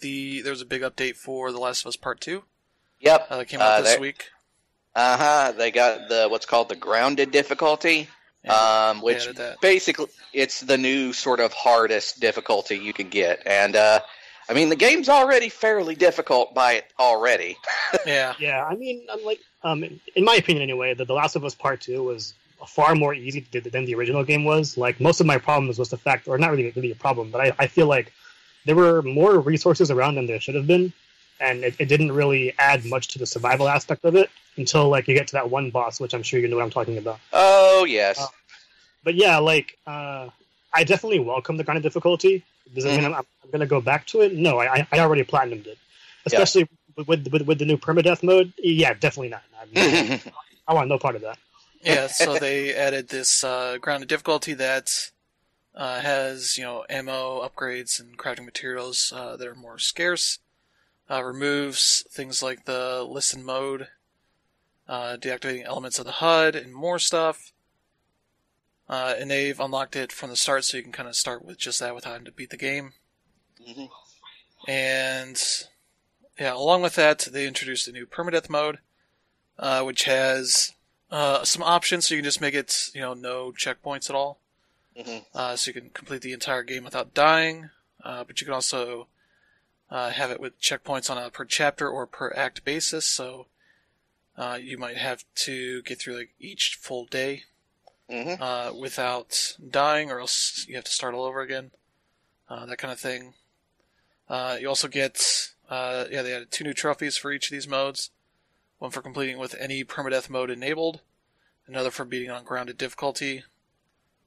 [0.00, 2.44] the there was a big update for The Last of Us Part Two.
[3.00, 3.26] Yep.
[3.28, 4.30] Uh, that came out Uh, this week.
[4.94, 5.52] Uh huh.
[5.52, 8.08] They got the what's called the grounded difficulty,
[8.42, 9.28] And um, which
[9.60, 14.00] basically it's the new sort of hardest difficulty you can get, and uh,
[14.52, 17.56] I mean the game's already fairly difficult by it already.
[18.06, 21.44] yeah, Yeah, I mean, I'm like, um, in my opinion, anyway, the, the Last of
[21.46, 22.34] Us Part Two was
[22.66, 24.76] far more easy to, than the original game was.
[24.76, 27.40] Like most of my problems was the fact, or not really really a problem, but
[27.40, 28.12] I, I feel like
[28.66, 30.92] there were more resources around than there should have been,
[31.40, 35.08] and it, it didn't really add much to the survival aspect of it until like
[35.08, 37.20] you get to that one boss, which I'm sure you know what I'm talking about.
[37.32, 38.20] Oh yes.
[38.20, 38.26] Uh,
[39.02, 40.28] But yeah, like uh,
[40.74, 42.44] I definitely welcome the kind of difficulty.
[42.74, 44.34] Does it mean I'm, I'm going to go back to it?
[44.34, 45.78] No, I, I already platinumed it,
[46.26, 48.52] especially with, with with the new permadeath mode.
[48.58, 49.42] Yeah, definitely not.
[49.58, 50.20] I'm-
[50.68, 51.38] I want no part of that.
[51.82, 52.06] yeah.
[52.06, 55.10] So they added this uh, grounded difficulty that
[55.74, 60.38] uh, has you know ammo upgrades and crafting materials uh, that are more scarce.
[61.10, 63.88] Uh, removes things like the listen mode,
[64.88, 67.51] uh, deactivating elements of the HUD, and more stuff.
[68.92, 71.56] Uh, and they've unlocked it from the start, so you can kind of start with
[71.56, 72.92] just that without having to beat the game.
[73.66, 73.90] Mhm.
[74.68, 75.42] And
[76.38, 78.80] yeah, along with that, they introduced a new permadeath mode,
[79.58, 80.74] uh, which has
[81.10, 84.40] uh, some options, so you can just make it, you know, no checkpoints at all.
[84.94, 85.24] Mhm.
[85.32, 87.70] Uh, so you can complete the entire game without dying,
[88.04, 89.08] uh, but you can also
[89.90, 93.06] uh, have it with checkpoints on a per chapter or per act basis.
[93.06, 93.46] So
[94.36, 97.44] uh, you might have to get through like each full day
[98.10, 98.40] Mhm.
[98.40, 101.70] uh, without dying, or else you have to start all over again.
[102.48, 103.34] Uh, that kind of thing.
[104.28, 107.68] Uh, you also get, uh, yeah, they added two new trophies for each of these
[107.68, 108.10] modes.
[108.78, 111.00] One for completing with any permadeath mode enabled,
[111.66, 113.44] another for beating on grounded difficulty.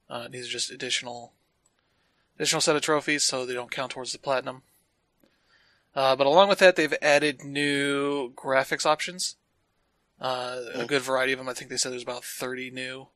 [0.09, 1.33] Uh, these are just additional,
[2.37, 4.63] additional set of trophies, so they don't count towards the platinum.
[5.93, 9.35] Uh, but along with that, they've added new graphics options.
[10.19, 10.87] Uh, a Mm.
[10.87, 11.49] good variety of them.
[11.49, 13.09] I think they said there's about 30 new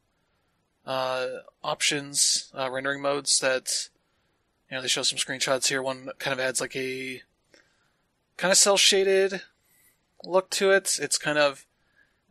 [0.85, 3.89] options, uh, rendering modes that,
[4.69, 5.81] you know, they show some screenshots here.
[5.81, 7.21] One kind of adds like a
[8.37, 9.41] kind of cell shaded
[10.23, 10.97] look to it.
[11.01, 11.65] It's kind of,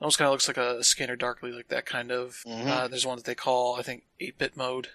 [0.00, 2.42] almost kind of looks like a scanner darkly, like that kind of.
[2.46, 2.66] Mhm.
[2.66, 4.88] Uh, there's one that they call, I think, 8-bit mode.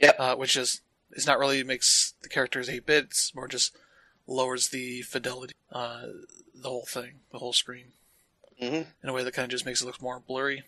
[0.00, 0.16] Yep.
[0.18, 0.80] Uh, which is,
[1.12, 3.76] is not really makes the characters 8 bits, more just
[4.26, 6.06] lowers the fidelity, uh,
[6.54, 7.92] the whole thing, the whole screen
[8.62, 8.86] Mhm.
[9.02, 10.62] in a way that kind of just makes it look more blurry.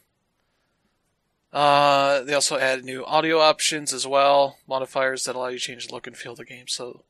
[1.53, 5.89] Uh, they also add new audio options as well, modifiers that allow you to change
[5.89, 6.69] the look and feel of the game.
[6.69, 7.03] So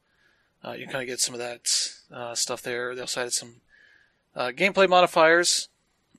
[0.65, 1.69] uh, you kind of get some of that
[2.13, 2.95] uh, stuff there.
[2.95, 3.57] They also added some
[4.35, 5.69] uh, gameplay modifiers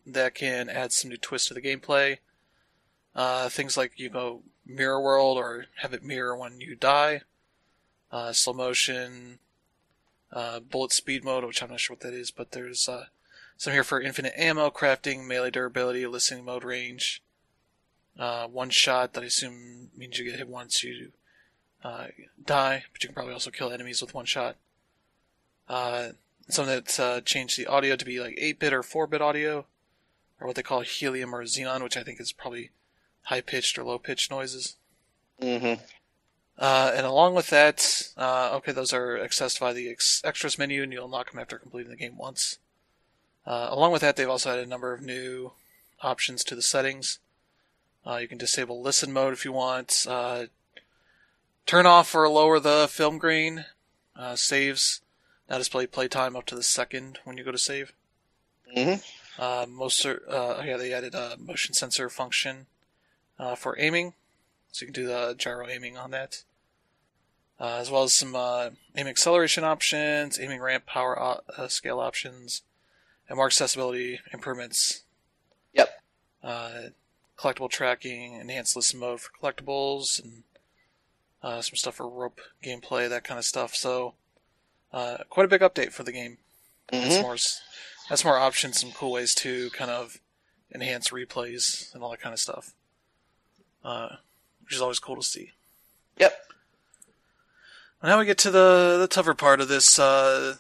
[0.06, 2.18] that can add some new twists to the gameplay.
[3.16, 7.22] Uh, things like you go mirror world or have it mirror when you die,
[8.12, 9.40] uh, slow motion,
[10.70, 12.88] bullet speed mode, which I'm not sure what that is, but there's
[13.58, 17.22] some here for infinite ammo, crafting, melee durability, listening mode range.
[18.18, 21.12] Uh, one shot that I assume means you get hit once, you
[21.84, 22.08] uh,
[22.44, 24.58] die, but you can probably also kill enemies with one shot.
[25.68, 26.10] Uh,
[26.50, 29.66] some that uh, changed the audio to be like 8 bit or 4 bit audio,
[30.40, 32.72] or what they call helium or xenon, which I think is probably
[33.24, 34.76] high pitched or low pitched noises.
[35.42, 35.82] Mm-hmm.
[36.58, 40.84] Uh, and along with that, uh, okay, those are accessed via the ex- extras menu,
[40.84, 42.60] and you'll unlock them after completing the game once.
[43.46, 45.54] Uh, along with that, they've also added a number of new
[46.02, 47.20] options to the settings.
[48.06, 50.06] Uh, you can disable listen mode if you want.
[50.08, 50.45] Uh,
[51.65, 53.65] turn off or lower the film grain.
[54.15, 55.02] Uh, saves
[55.49, 57.93] now display playtime up to the second when you go to save.
[58.75, 59.04] Mhm.
[59.37, 62.67] Uh, most uh, yeah, they added a motion sensor function
[63.39, 64.13] uh, for aiming,
[64.71, 66.43] so you can do the gyro aiming on that,
[67.60, 71.99] uh, as well as some uh, aim acceleration options, aiming ramp power o- uh, scale
[71.99, 72.62] options,
[73.27, 75.04] and more accessibility improvements.
[75.73, 75.89] Yep.
[77.42, 80.44] Collectible tracking, enhanced listen mode for collectibles, and
[81.42, 83.73] uh, some stuff for rope gameplay, that kind of stuff.
[83.73, 84.13] So,
[84.94, 86.37] uh, quite a big update for the game.
[86.92, 87.21] That's Mhm.
[87.23, 87.37] more,
[88.10, 90.19] that's more options, some cool ways to kind of
[90.71, 92.73] enhance replays and all that kind of stuff.
[93.83, 94.17] Uh,
[94.63, 95.52] which is always cool to see.
[96.17, 96.48] Yep.
[98.04, 99.98] Now we get to the the tougher part of this.
[99.98, 100.58] Uh,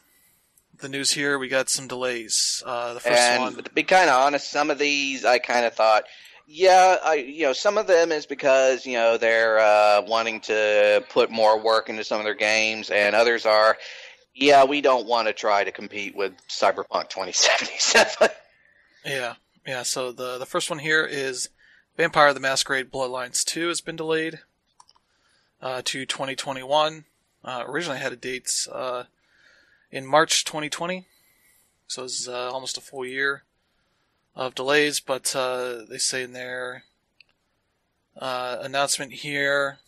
[0.79, 2.63] the news here, we got some delays.
[2.65, 5.63] Uh, the first and one, to be kind of honest, some of these I kind
[5.65, 6.05] of thought,
[6.53, 11.03] yeah, I you know some of them is because you know they're uh, wanting to
[11.09, 13.77] put more work into some of their games, and others are,
[14.35, 18.29] yeah, we don't want to try to compete with Cyberpunk 2077.
[19.05, 19.35] yeah,
[19.65, 19.83] yeah.
[19.83, 21.49] So the the first one here is
[21.95, 24.39] Vampire: The Masquerade Bloodlines Two has been delayed
[25.61, 27.05] uh, to 2021.
[27.45, 29.03] Uh, originally had a date uh,
[29.89, 31.05] in March 2020,
[31.87, 33.43] so it's uh, almost a full year
[34.35, 34.99] of delays.
[34.99, 36.83] But uh, they say in their
[38.17, 39.79] uh, announcement here,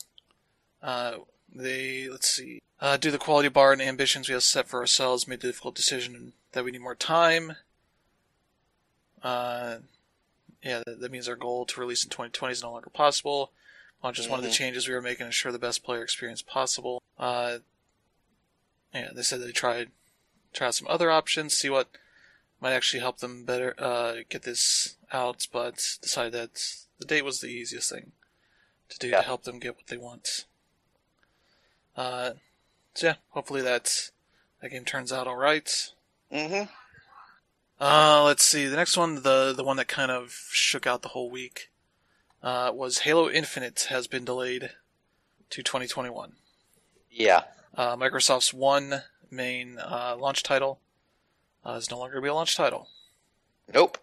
[0.81, 1.17] uh,
[1.53, 5.27] they let's see, uh, due the quality bar and ambitions we have set for ourselves,
[5.27, 7.55] made the difficult decision that we need more time.
[9.21, 9.77] Uh,
[10.61, 13.51] yeah, that, that means our goal to release in 2020 is no longer possible.
[14.01, 14.55] Well, just one of the Mhm.
[14.55, 17.01] changes we were making to ensure the best player experience possible.
[17.17, 17.59] Uh,
[18.93, 19.91] yeah, they said they tried
[20.51, 21.87] try out some other options, see what
[22.63, 27.41] might actually help them better uh, get this out, but decided that the date was
[27.41, 28.13] the easiest thing
[28.89, 29.17] to do Yeah.
[29.17, 30.45] to help them get what they want.
[31.95, 32.31] Uh,
[32.93, 34.09] so yeah, hopefully that
[34.61, 35.91] that game turns out all right.
[36.31, 36.71] Mm-hmm.
[37.79, 38.65] Uh, let's see.
[38.67, 41.69] The next one, the the one that kind of shook out the whole week,
[42.41, 44.71] uh, was Halo Infinite has been delayed
[45.49, 46.33] to 2021.
[47.11, 47.43] Yeah.
[47.75, 50.79] Uh, Microsoft's one main uh, launch title
[51.65, 52.87] uh, is no longer going to be a launch title,
[53.73, 53.97] Nope.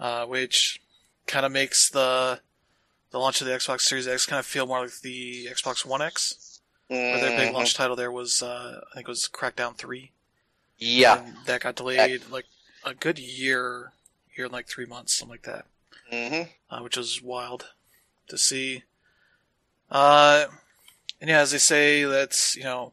[0.00, 0.80] uh, which
[1.26, 2.40] kind of makes the
[3.10, 6.02] the launch of the Xbox Series X kind of feel more like the Xbox One
[6.02, 10.12] X, where their big launch title there was uh, I think it was Crackdown Three.
[10.78, 11.24] Yeah.
[11.24, 12.44] and that got delayed like
[12.84, 13.92] a good year,
[14.36, 15.64] year and like three months, something like that.
[16.10, 17.70] hmm uh, which was wild
[18.28, 18.84] to see.
[19.90, 20.46] Uh,
[21.20, 22.92] and yeah, as they say, that's you know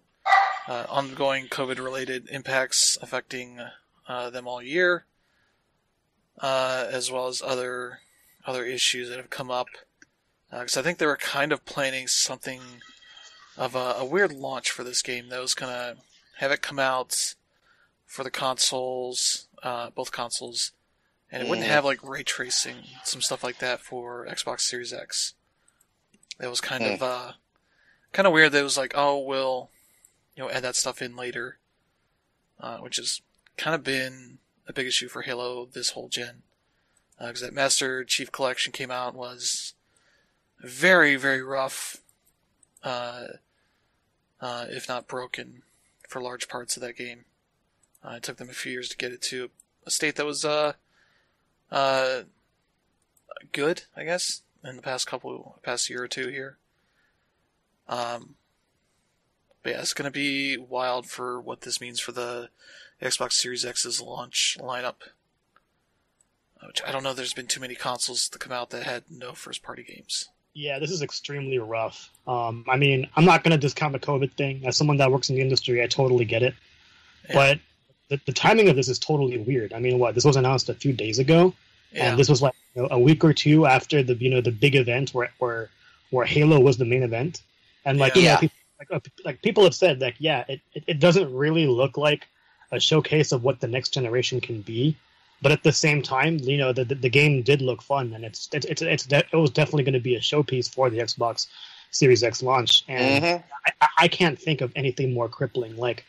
[0.67, 3.59] uh, ongoing COVID-related impacts affecting
[4.07, 5.05] uh, them all year,
[6.39, 7.99] uh, as well as other
[8.45, 9.67] other issues that have come up.
[10.51, 12.61] Because I think they were kind of planning something
[13.57, 15.95] of a, a weird launch for this game that was gonna
[16.37, 17.35] have it come out
[18.05, 20.71] for the consoles, uh, both consoles,
[21.31, 21.71] and it wouldn't Mhm.
[21.71, 25.33] have like ray tracing, some stuff like that for Xbox Series X.
[26.39, 27.33] It was kind of uh,
[28.11, 28.51] kind of weird.
[28.51, 29.69] That it was like, oh, we'll
[30.35, 31.57] you know add that stuff in later,
[32.59, 33.21] uh, which has
[33.57, 36.43] kind of been a big issue for Halo this whole gen.
[37.19, 39.73] Because that Master Chief Collection came out and was
[40.59, 41.97] very very rough,
[42.83, 43.25] uh,
[44.41, 45.63] uh, if not broken,
[46.09, 47.25] for large parts of that game.
[48.03, 49.49] Uh, it took them a few years to get it to
[49.85, 50.73] a state that was uh,
[51.71, 52.21] uh,
[53.51, 56.57] good, I guess, in the past couple, past year or two here.
[57.87, 58.35] Um,
[59.65, 62.49] but yeah, it's going to be wild for what this means for the
[63.01, 64.97] Xbox Series X's launch lineup.
[66.63, 67.15] Which I don't know.
[67.15, 70.29] There's been too many consoles to come out that had no first-party games.
[70.53, 72.11] Yeah, this is extremely rough.
[72.27, 74.61] Um, I mean, I'm not going to discount the COVID thing.
[74.67, 76.53] As someone that works in the industry, I totally get it.
[77.27, 77.33] Yeah.
[77.33, 77.59] But
[78.09, 79.73] the, the timing of this is totally weird.
[79.73, 81.55] I mean, what this was announced a few days ago,
[81.91, 84.41] Yeah, and this was like you know, a week or two after the you know
[84.41, 85.71] the big event where where
[86.11, 87.41] where Halo was the main event,
[87.83, 88.21] and like Yeah.
[88.21, 91.67] you know, people, like, uh, like people have said like yeah, it, it doesn't really
[91.67, 92.27] look like
[92.71, 94.95] a showcase of what the next generation can be.
[95.41, 98.23] But at the same time, you know, the the, the game did look fun, and
[98.25, 100.99] it's it's it's, it's de- it was definitely going to be a showpiece for the
[100.99, 101.47] Xbox
[101.91, 102.83] Series X launch.
[102.87, 105.75] And hmm I, I- I can't think of anything more crippling.
[105.77, 106.05] Like,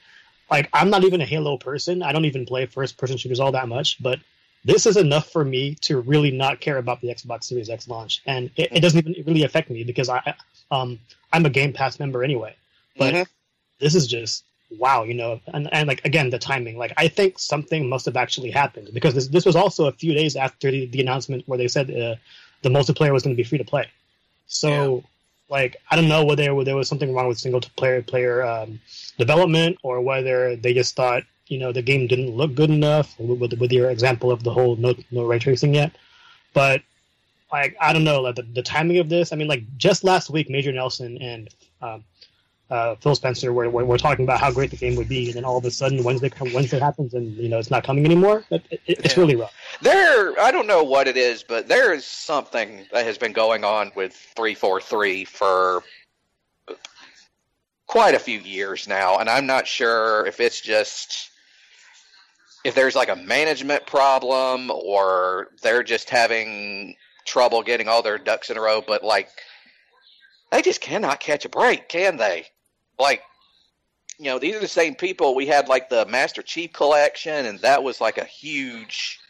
[0.51, 2.03] like I'm not even a Halo person.
[2.03, 4.03] I don't even play first person shooters all that much.
[4.03, 4.21] But
[4.67, 8.21] this is enough for me to really not care about the Xbox Series X launch,
[8.27, 10.35] and it, it doesn't even really affect me because I,
[10.73, 10.99] um,
[11.33, 12.55] I'm a Game Pass member anyway.
[12.99, 13.27] But Mhm.
[13.79, 14.45] this is just
[14.79, 16.77] wow, you know, and, and like again the timing.
[16.77, 20.13] Like I think something must have actually happened because this this was also a few
[20.15, 22.17] days after the, the announcement where they said uh,
[22.63, 23.87] the multiplayer was going to be free to play.
[24.49, 25.05] So
[25.49, 28.81] like I don't know whether there was something wrong with single player player um,
[29.19, 33.53] development or whether they just thought you know the game didn't look good enough with,
[33.59, 35.93] with your example of the whole no no ray tracing yet.
[36.53, 36.83] But
[37.53, 39.33] like I don't know like the, the timing of this.
[39.33, 41.49] I mean like just last week Major Nelson and
[41.83, 42.05] um,
[42.69, 45.35] uh, Phil Spencer where, where we're talking about how great the game would be, and
[45.37, 48.45] then all of a sudden Wednesday Wednesday happens and you know it's not coming anymore.
[48.51, 49.21] It, it, it's Yeah.
[49.23, 49.55] really rough.
[49.83, 53.63] There, I don't know what it is, but there is something that has been going
[53.63, 55.85] on with 343 for
[57.87, 61.31] quite a few years now, and I'm not sure if it's just
[62.67, 68.51] if there's like a management problem or they're just having trouble getting all their ducks
[68.51, 69.29] in a row, but like
[70.51, 72.47] they just cannot catch a break, can they?
[72.99, 73.23] Like
[74.19, 77.61] you know, these are the same people we had like the Master Chief collection and
[77.61, 79.21] that was like a huge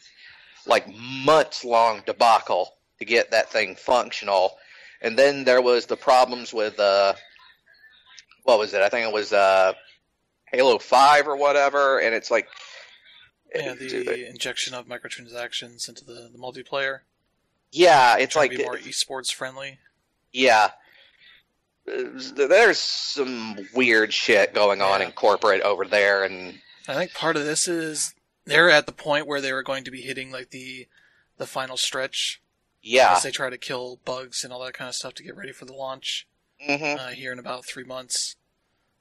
[0.65, 4.57] like months long debacle to get that thing functional.
[5.03, 7.13] And then there was the problems with uh
[8.45, 8.81] what was it?
[8.81, 9.75] I think it was uh
[10.51, 12.49] Halo 5 or whatever and it's like
[13.55, 17.01] Yeah, the injection of microtransactions into the, the multiplayer.
[17.73, 19.79] yeah, it's like to be more esports friendly.
[20.33, 20.71] yeah.
[21.87, 25.07] There's some weird shit going on Yeah.
[25.07, 29.27] in corporate over there and I think part of this is they're at the point
[29.27, 30.87] where they were going to be hitting like the
[31.39, 32.41] the final stretch
[32.83, 33.15] yeah.
[33.17, 35.53] as they try to kill bugs and all that kind of stuff to get ready
[35.53, 36.27] for the launch
[36.69, 36.99] Mhm.
[36.99, 38.35] uh, here in about three months.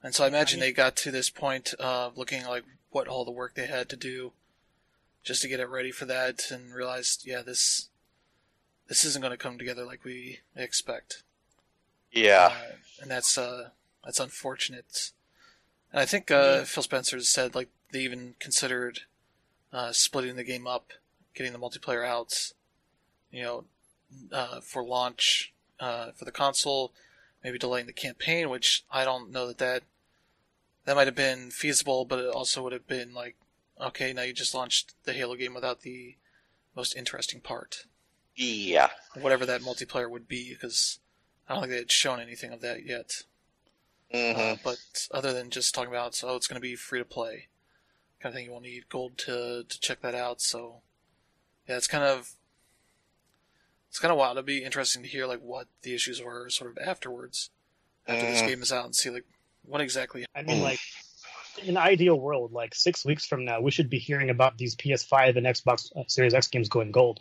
[0.02, 2.64] And so I imagine they got to this point of looking like
[2.96, 4.32] what all the work they had to do
[5.22, 7.90] just to get it ready for that and realized, yeah, this
[8.88, 11.22] this isn't going to come together like we expect.
[12.10, 12.52] Yeah.
[12.52, 12.72] Uh,
[13.02, 13.68] and that's uh,
[14.02, 15.10] that's unfortunate.
[15.92, 19.00] And I think uh, Phil Spencer said like they even considered
[19.74, 20.92] uh, splitting the game up,
[21.34, 22.52] getting the multiplayer out,
[23.30, 23.64] you know,
[24.32, 26.92] uh, for launch uh, for the console,
[27.44, 29.82] maybe delaying the campaign, which I don't know that that
[30.86, 33.36] that might have been feasible, but it also would have been like,
[33.80, 36.16] okay, now you just launched the Halo game without the
[36.74, 37.84] most interesting part
[38.34, 38.90] Yeah.
[39.14, 40.98] whatever that multiplayer would be, because
[41.48, 43.22] I don't think they had shown anything of that yet.
[44.12, 44.36] Mhm.
[44.36, 47.04] Uh, but other than just talking about, so oh, it's going to be free to
[47.04, 47.48] play,
[48.20, 50.40] kind of thing, you won't need gold to to check that out.
[50.40, 50.82] So,
[51.68, 52.36] yeah, it's kind of
[53.88, 54.36] it's kind of wild.
[54.36, 57.50] It'd be interesting to hear like what the issues were sort of afterwards,
[58.06, 58.46] after this Mhm.
[58.46, 59.24] game is out, and see like
[59.66, 60.24] what exactly.
[60.34, 60.80] I mean, like
[61.62, 64.76] in an ideal world, like six weeks from now, we should be hearing about these
[64.76, 67.20] PS5 and Xbox uh, Series X games going gold.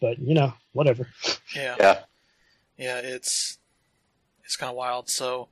[0.00, 1.08] But you know, whatever.
[1.54, 1.98] Yeah, Yeah.
[2.78, 3.58] yeah, it's
[4.44, 5.08] it's kind of wild.
[5.08, 5.48] So,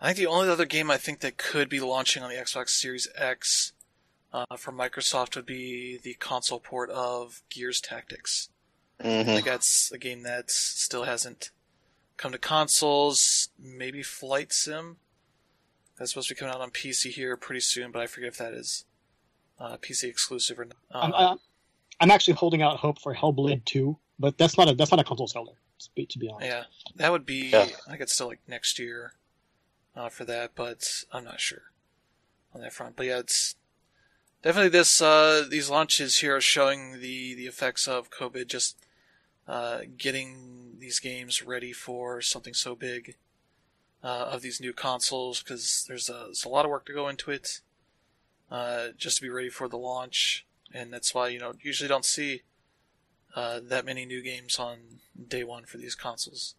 [0.00, 2.70] I think the only other game I think that could be launching on the Xbox
[2.70, 3.72] Series X
[4.32, 8.48] uh, from Microsoft would be the console port of Gears Tactics.
[8.98, 9.24] I Mhm.
[9.26, 11.50] think that's a game that still hasn't
[12.16, 13.48] come to consoles.
[13.58, 14.96] Maybe Flight Sim.
[16.00, 18.38] That's supposed to be coming out on PC here pretty soon, but I forget if
[18.38, 18.86] that is
[19.58, 20.76] uh, PC exclusive or not.
[20.90, 21.38] I'm, Uh, I'm-
[22.00, 25.04] I'm actually holding out hope for Hellblade 2, but that's not a that's not a
[25.04, 25.52] console seller.
[25.80, 26.46] To be, to be honest.
[26.46, 26.64] Yeah,
[26.96, 27.48] that would be.
[27.50, 27.68] Yeah.
[27.86, 29.12] I think it's still like next year
[29.94, 31.64] uh, for that, but I'm not sure
[32.54, 32.96] on that front.
[32.96, 33.54] But yeah, it's
[34.42, 35.02] definitely this.
[35.02, 38.78] Uh, these launches here are showing the the effects of COVID, just
[39.46, 43.16] uh, getting these games ready for something so big
[44.02, 47.08] uh, of these new consoles, because there's a, there's a lot of work to go
[47.08, 47.60] into it,
[48.50, 52.04] uh, just to be ready for the launch, and that's why you know usually don't
[52.04, 52.42] see
[53.36, 56.54] uh, that many new games on day one for these consoles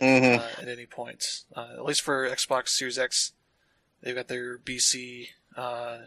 [0.00, 0.38] Mhm.
[0.38, 1.42] uh, at any point.
[1.54, 3.32] Uh, at least for Xbox Series X,
[4.02, 5.98] they've got their BC uh,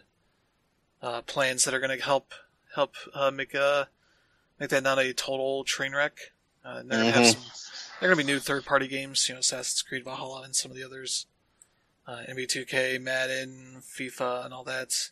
[1.02, 2.34] uh, plans that are going to help
[2.76, 3.90] help uh, make a
[4.60, 6.18] make that not a total train wreck.
[6.64, 7.34] Uh, and they're going to have Mhm.
[7.34, 7.44] some.
[8.00, 10.70] They're going to be new third party games, you know, Assassin's Creed Valhalla and some
[10.70, 11.28] of the others,
[12.06, 15.12] uh, NBA2K, Madden, FIFA, and all that.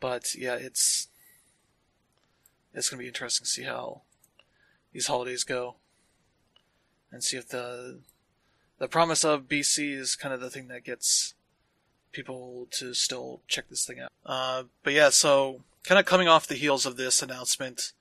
[0.00, 1.08] But yeah, it's
[2.72, 4.02] it's to be interesting to see how
[4.92, 5.76] these holidays go
[7.12, 8.00] and see if the
[8.78, 11.34] the promise of BC is kind of the thing that gets
[12.12, 14.10] people to still check this thing out.
[14.24, 17.92] Uh, but yeah, so kind of coming off the heels of this announcement,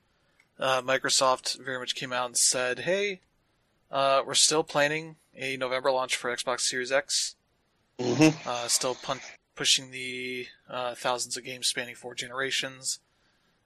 [0.58, 3.20] uh, Microsoft very much came out and said, "Hey,
[3.92, 7.36] uh, we're still planning a November launch for Xbox Series X.
[8.00, 8.46] Mhm.
[8.46, 9.22] Uh, still pun-
[9.56, 13.00] pushing the uh, thousands of games spanning four generations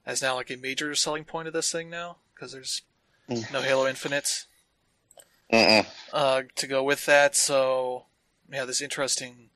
[0.04, 2.82] as now like a major selling point of this thing now because there's
[3.28, 3.50] Mm.
[3.52, 4.44] no Halo Infinite."
[6.12, 7.36] Uh, to go with that.
[7.36, 8.06] So,
[8.50, 9.50] yeah, this interesting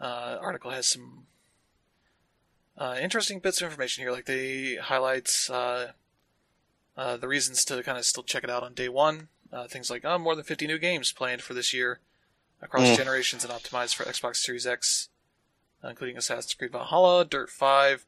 [0.00, 1.26] uh, article has some
[2.78, 4.12] uh, interesting bits of information here.
[4.12, 5.92] Like they highlights uh,
[6.96, 9.28] uh, the reasons to kind of still check it out on day one.
[9.52, 12.00] Uh, things like oh, more than 50 new games planned for this year
[12.62, 12.96] across Mm.
[12.96, 15.08] generations and optimized for Xbox Series X,
[15.84, 18.06] uh, including Assassin's Creed Valhalla, Dirt 5,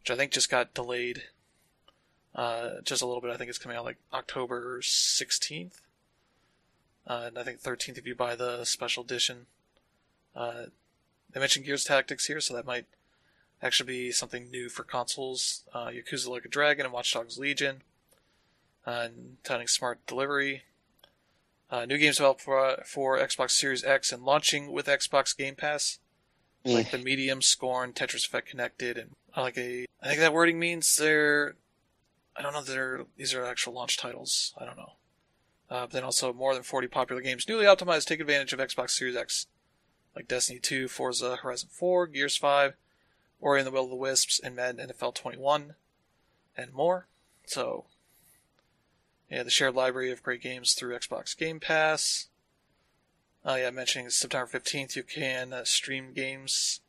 [0.00, 1.24] which I think just got delayed
[2.34, 3.30] uh, just a little bit.
[3.30, 5.80] I think it's coming out like October 16th.
[7.06, 9.46] Uh, and I think 13th if you buy the special edition
[10.34, 10.66] Uh,
[11.32, 12.84] they mentioned Gears Tactics here, so that might
[13.62, 15.62] actually be something new for consoles.
[15.72, 17.82] Uh, Yakuza Like a Dragon and Watch Dogs Legion.
[18.86, 20.62] Uh, and touting smart delivery.
[21.70, 25.98] Uh, new games developed for, for Xbox Series X and launching with Xbox Game Pass,
[26.64, 29.86] like the Medium, Scorn, Tetris Effect Connected, and uh, like a.
[30.02, 31.56] I think that wording means they're.
[32.36, 34.54] I don't know if they're these are actual launch titles.
[34.58, 34.92] I don't know.
[35.68, 38.90] Uh, but then also more than 40 popular games newly optimized take advantage of Xbox
[38.90, 39.46] Series X,
[40.14, 42.74] like Destiny 2, Forza Horizon 4, Gears 5,
[43.40, 45.74] Ori and the Will of the Wisps, and Madden NFL 21,
[46.56, 47.08] and more.
[47.46, 47.86] So,
[49.30, 52.28] yeah, the shared library of great games through Xbox Game Pass.
[53.44, 56.80] Uh, yeah, mentioning September 15th, you can uh, stream games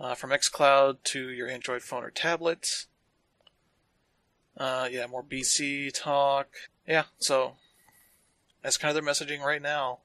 [0.00, 2.86] uh, from xCloud to your Android phone or tablet.
[4.56, 6.48] Uh, yeah, more BC talk.
[6.86, 7.56] Yeah, so
[8.62, 10.00] that's kind of their messaging right now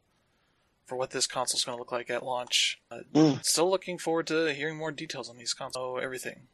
[0.86, 2.80] for what this console is going to look like at launch.
[2.89, 3.43] Uh, Mm.
[3.43, 5.97] Still looking forward to hearing more details on these consoles.
[5.97, 6.47] Know everything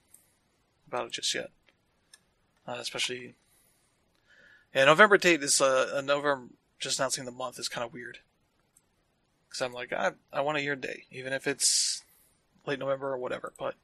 [0.87, 1.51] about it just yet.
[2.67, 3.35] Uh, especially,
[4.73, 6.47] yeah, November date is uh, a November.
[6.79, 8.19] Just announcing the month is kind of weird.
[9.47, 12.03] Because I'm like, I I want a year day, even if it's
[12.65, 13.53] late November or whatever.
[13.57, 13.75] But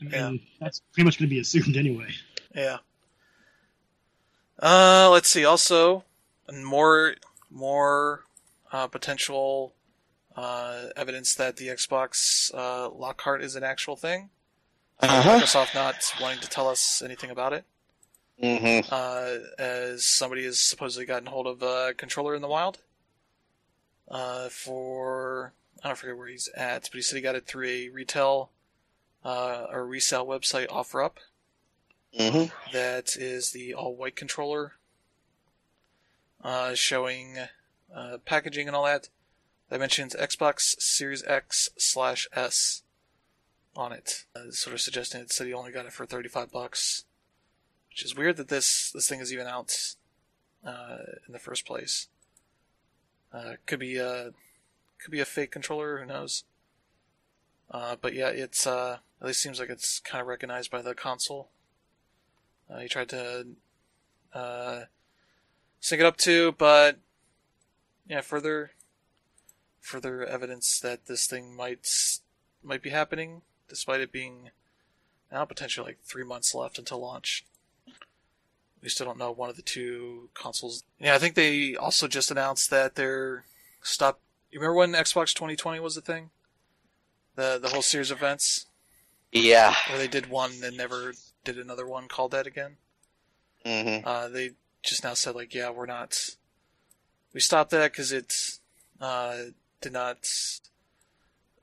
[0.00, 0.32] I mean, Yeah.
[0.60, 2.08] that's pretty much going to be assumed anyway.
[2.54, 2.78] Yeah.
[4.60, 5.44] Uh, let's see.
[5.44, 6.04] Also,
[6.52, 7.14] more
[7.50, 8.24] more
[8.72, 9.74] uh, potential
[10.36, 14.30] uh, evidence that the Xbox uh, Lockhart is an actual thing.
[15.00, 15.38] Uh-huh.
[15.38, 17.64] Microsoft not wanting to tell us anything about it,
[18.40, 22.78] hmm uh, as somebody has supposedly gotten hold of a controller in the wild.
[24.08, 27.68] Uh, for I don't forget where he's at, but he said he got it through
[27.68, 28.50] a retail
[29.24, 31.16] uh, or resale website OfferUp.
[32.16, 34.74] hmm that is the all white controller,
[36.42, 37.36] uh, showing
[37.94, 39.08] uh, packaging and all that.
[39.68, 42.82] That mentions Xbox Series X slash S
[43.76, 46.50] on it, uh, sort of suggesting it said he only got it for thirty five
[46.50, 47.04] bucks,
[47.98, 49.74] which is weird that this this thing is even out
[50.64, 52.06] uh, in the first place.
[53.32, 54.30] Uh, could be a
[55.02, 56.44] could be a fake controller, who knows?
[57.68, 60.94] Uh, but yeah, it's uh, at least seems like it's kind of recognized by the
[60.94, 61.48] console.
[62.72, 63.48] Uh, he tried to
[64.32, 64.82] uh,
[65.80, 67.00] sync it up to, but
[68.08, 68.70] yeah, further
[69.80, 71.88] further evidence that this thing might
[72.62, 74.50] might be happening, despite it being
[75.32, 77.44] now potentially like three months left until launch.
[78.82, 80.84] We still don't know one of the two consoles.
[81.00, 83.44] Yeah, I think they also just announced that they're
[83.82, 84.20] stop.
[84.50, 86.30] You remember when Xbox 2020 was a thing?
[87.34, 88.66] The the whole series of events
[89.32, 89.74] Yeah.
[89.88, 91.14] where they did one and never
[91.44, 92.76] did another one called that again.
[93.64, 94.52] hmm Uh, they
[94.82, 96.30] just now said like, yeah, we're not.
[97.34, 98.32] We stopped that because it
[99.00, 99.36] uh,
[99.80, 100.18] did not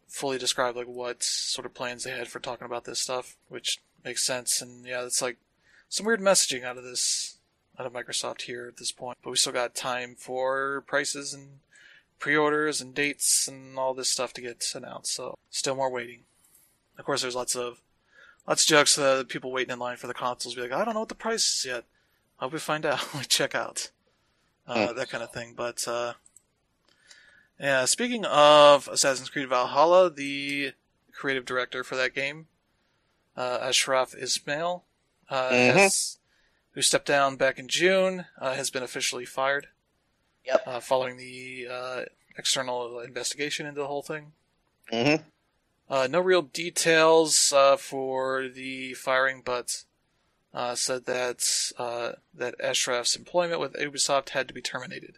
[0.08, 3.80] fully describe like what sort of plans they had for talking about this stuff, which
[4.04, 4.62] makes sense.
[4.62, 5.38] And yeah, it's like
[5.96, 7.38] some weird messaging out of this
[7.80, 9.18] out of Microsoft here at this point.
[9.24, 11.60] But we still got time for prices and
[12.20, 15.14] pre-orders and dates and all this stuff to get announced.
[15.14, 16.24] So still more waiting.
[16.98, 17.80] Of course, there's lots of
[18.46, 20.96] lots of jokes that people waiting in line for the consoles be like, I don't
[20.96, 21.86] know what the price is yet.
[22.40, 23.14] I hope we find out.
[23.14, 23.90] we check out.
[24.68, 25.54] Uh, that kind of thing.
[25.56, 26.14] But uh,
[27.58, 30.74] yeah, speaking of Assassin's Creed Valhalla, the
[31.14, 32.48] creative director for that game,
[33.38, 34.84] uh, Ashraf Ismail,
[35.30, 35.74] uh, Mhm.
[35.74, 36.18] has,
[36.72, 39.68] who stepped down back in June, uh, has been officially fired.
[40.46, 40.68] Yep.
[40.68, 42.06] Uh, following the uh,
[42.38, 44.34] external investigation into the whole thing.
[44.92, 45.16] hmm
[45.90, 49.84] Uh, no real details uh, for the firing, but
[50.54, 55.18] uh, said that uh, that Ashraf's employment with Ubisoft had to be terminated.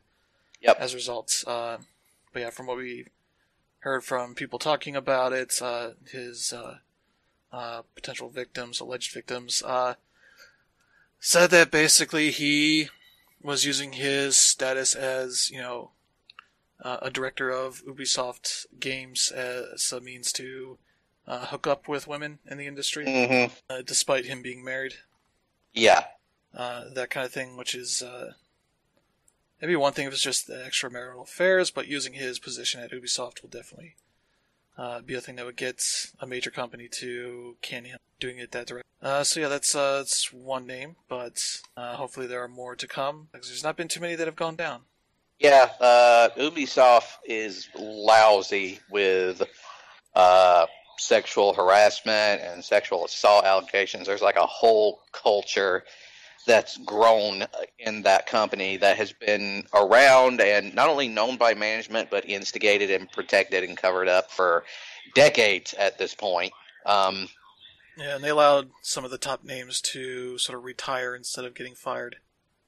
[0.62, 0.78] Yep.
[0.80, 1.78] As a result, uh,
[2.34, 3.08] but yeah, from what we
[3.80, 6.52] heard from people talking about it, uh, his
[7.52, 9.96] uh, potential victims, alleged victims, uh,
[11.20, 12.90] said that basically he
[13.42, 15.92] was using his status as you know
[16.84, 20.78] uh, a director of Ubisoft games as a means to
[21.28, 24.96] uh, hook up with women in the industry, hmm uh, despite him being married.
[25.74, 26.06] Yeah.
[26.56, 28.34] Uh, that kind of thing, which is uh,
[29.62, 33.42] maybe one thing if it's just the extramarital affairs, but using his position at Ubisoft
[33.42, 33.96] will definitely
[34.78, 35.82] uh, be a thing that would get
[36.20, 38.86] a major company to can him doing it that direct.
[39.02, 41.38] Uh, so yeah, that's uh, that's one name, but
[41.76, 43.28] uh, hopefully there are more to come.
[43.32, 44.82] Because there's not been too many that have gone down.
[45.40, 49.44] Yeah, uh, Ubisoft is lousy with
[50.16, 50.66] uh,
[50.98, 54.08] sexual harassment and sexual assault allegations.
[54.08, 55.84] There's like a whole culture
[56.48, 57.44] that's grown
[57.78, 62.90] in that company that has been around and not only known by management but instigated
[62.90, 64.64] and protected and covered up for
[65.14, 66.52] decades at this point.
[66.86, 67.30] Um,
[67.98, 71.54] Yeah, and they allowed some of the top names to sort of retire instead of
[71.54, 72.18] getting fired,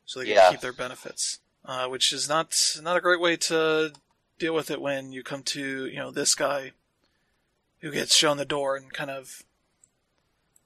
[0.05, 0.49] so they could Yeah.
[0.51, 3.93] keep their benefits, uh, which is not not a great way to
[4.37, 6.71] deal with it when you come to you know this guy
[7.79, 9.43] who gets shown the door and kind of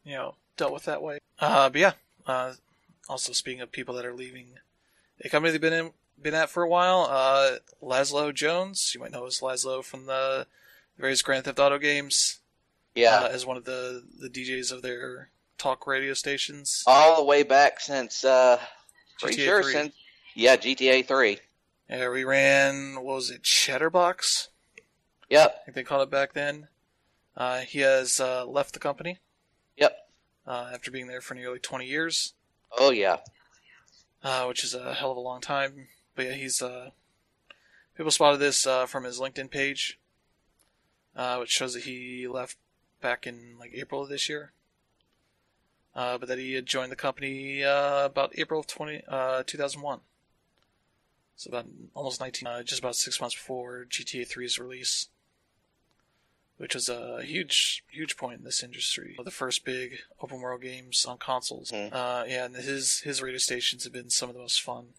[0.03, 1.19] you know dealt with that way.
[1.39, 1.93] Uh, but yeah,
[2.25, 2.53] uh,
[3.09, 4.59] also speaking of people that are leaving
[5.21, 5.91] a company they've been in
[6.21, 10.47] been at for a while, uh, Lazlow Jones, you might know as Lazlow from the
[10.97, 12.39] various Grand Theft Auto games
[12.95, 16.83] yeah, uh, as one of the, the DJs of their talk radio stations.
[16.85, 18.59] all the way back since uh,
[19.19, 19.73] pretty GTA sure 3.
[19.73, 19.95] since
[20.35, 21.39] yeah GTA three.
[21.89, 24.49] Yeah, we ran, what was it, Chatterbox?
[25.29, 26.67] Yep, I think they called it back then.
[27.35, 29.19] Uh, he has uh, left the company
[29.77, 30.07] yep.
[30.47, 32.33] uh, after being there for nearly 20 years,
[32.77, 33.17] Oh yeah,
[34.23, 35.87] uh, which is a hell of a long time.
[36.15, 36.61] But yeah, he's.
[36.61, 36.91] Uh,
[37.95, 39.99] people spotted this uh, from his LinkedIn page,
[41.15, 42.57] uh, which shows that he left
[43.01, 44.53] back in like April of this year.
[45.95, 49.99] Uh, but that he had joined the company uh, about April of 20, uh, 2001.
[51.35, 55.09] So about almost 19, uh, just about six months before GTA 3's release,
[56.57, 59.17] which was a huge, huge point in this industry.
[59.23, 61.71] The first big open world games on consoles.
[61.71, 61.93] Mhm.
[61.93, 64.93] Uh, yeah, and his his radio stations have been some of the most fun,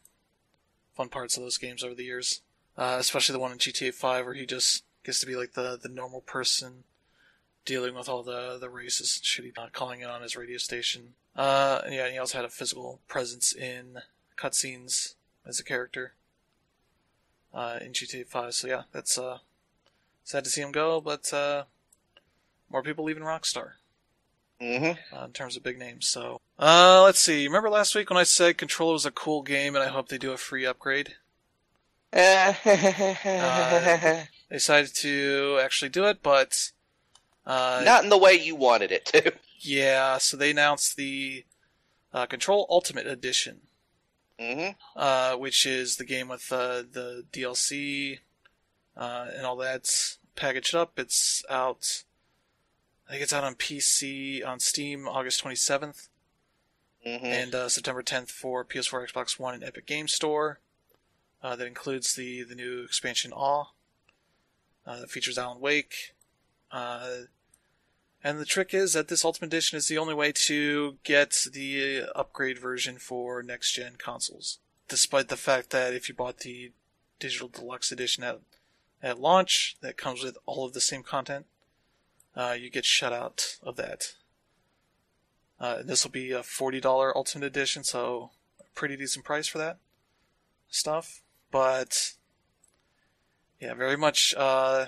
[0.95, 2.43] fun parts of those games over the years.
[2.77, 5.79] Uh, especially the one in GTA 5 where he just gets to be like the
[5.81, 6.85] the normal person
[7.65, 11.15] dealing with all the the races and shit, not calling it on his radio station.
[11.37, 14.03] Uh, and yeah, he also had a physical presence in
[14.37, 15.15] cutscenes
[15.47, 16.15] as a character
[17.53, 18.55] uh, in GTA 5.
[18.55, 19.39] So yeah, that's uh,
[20.25, 21.65] sad to see him go, but uh,
[22.71, 23.73] more people leaving Rockstar
[24.61, 26.09] hmm uh, in terms of big names.
[26.09, 27.47] So uh, let's see.
[27.47, 30.19] Remember last week when I said Controller was a cool game, and I hope they
[30.19, 31.15] do a free upgrade?
[32.13, 32.55] They
[34.51, 36.71] decided to actually do it, but
[37.47, 39.33] uh, Not in the way you wanted it to.
[39.61, 40.19] yeah.
[40.19, 41.45] So they announced the
[42.13, 43.63] uh, Control Ultimate Edition.
[44.39, 48.19] hmm uh, which is the game with uh, the DLC
[48.97, 49.91] uh, and all that
[50.37, 50.99] packaged up.
[50.99, 52.05] It's out.
[53.09, 56.09] I think it's out on PC on Steam August 27th
[57.05, 60.61] hmm and uh, September 10th for PS4, Xbox One, and Epic Game Store.
[61.43, 63.67] Uh, that includes the the new expansion Awe.
[64.87, 66.15] Uh, that features Alan Wake.
[66.73, 67.27] Uh,
[68.23, 72.05] and the trick is that this Ultimate Edition is the only way to get the
[72.15, 74.59] upgrade version for next gen consoles.
[74.89, 76.73] Despite the fact that if you bought the
[77.19, 78.41] Digital Deluxe Edition at,
[79.05, 81.45] at launch, that comes with all of the same content,
[82.35, 84.15] uh, you get shut out of that.
[85.61, 89.77] Uh, this will be a $40 Ultimate Edition, so a pretty decent price for that
[90.69, 91.23] stuff.
[91.51, 92.15] But,
[93.61, 94.87] yeah, very much uh,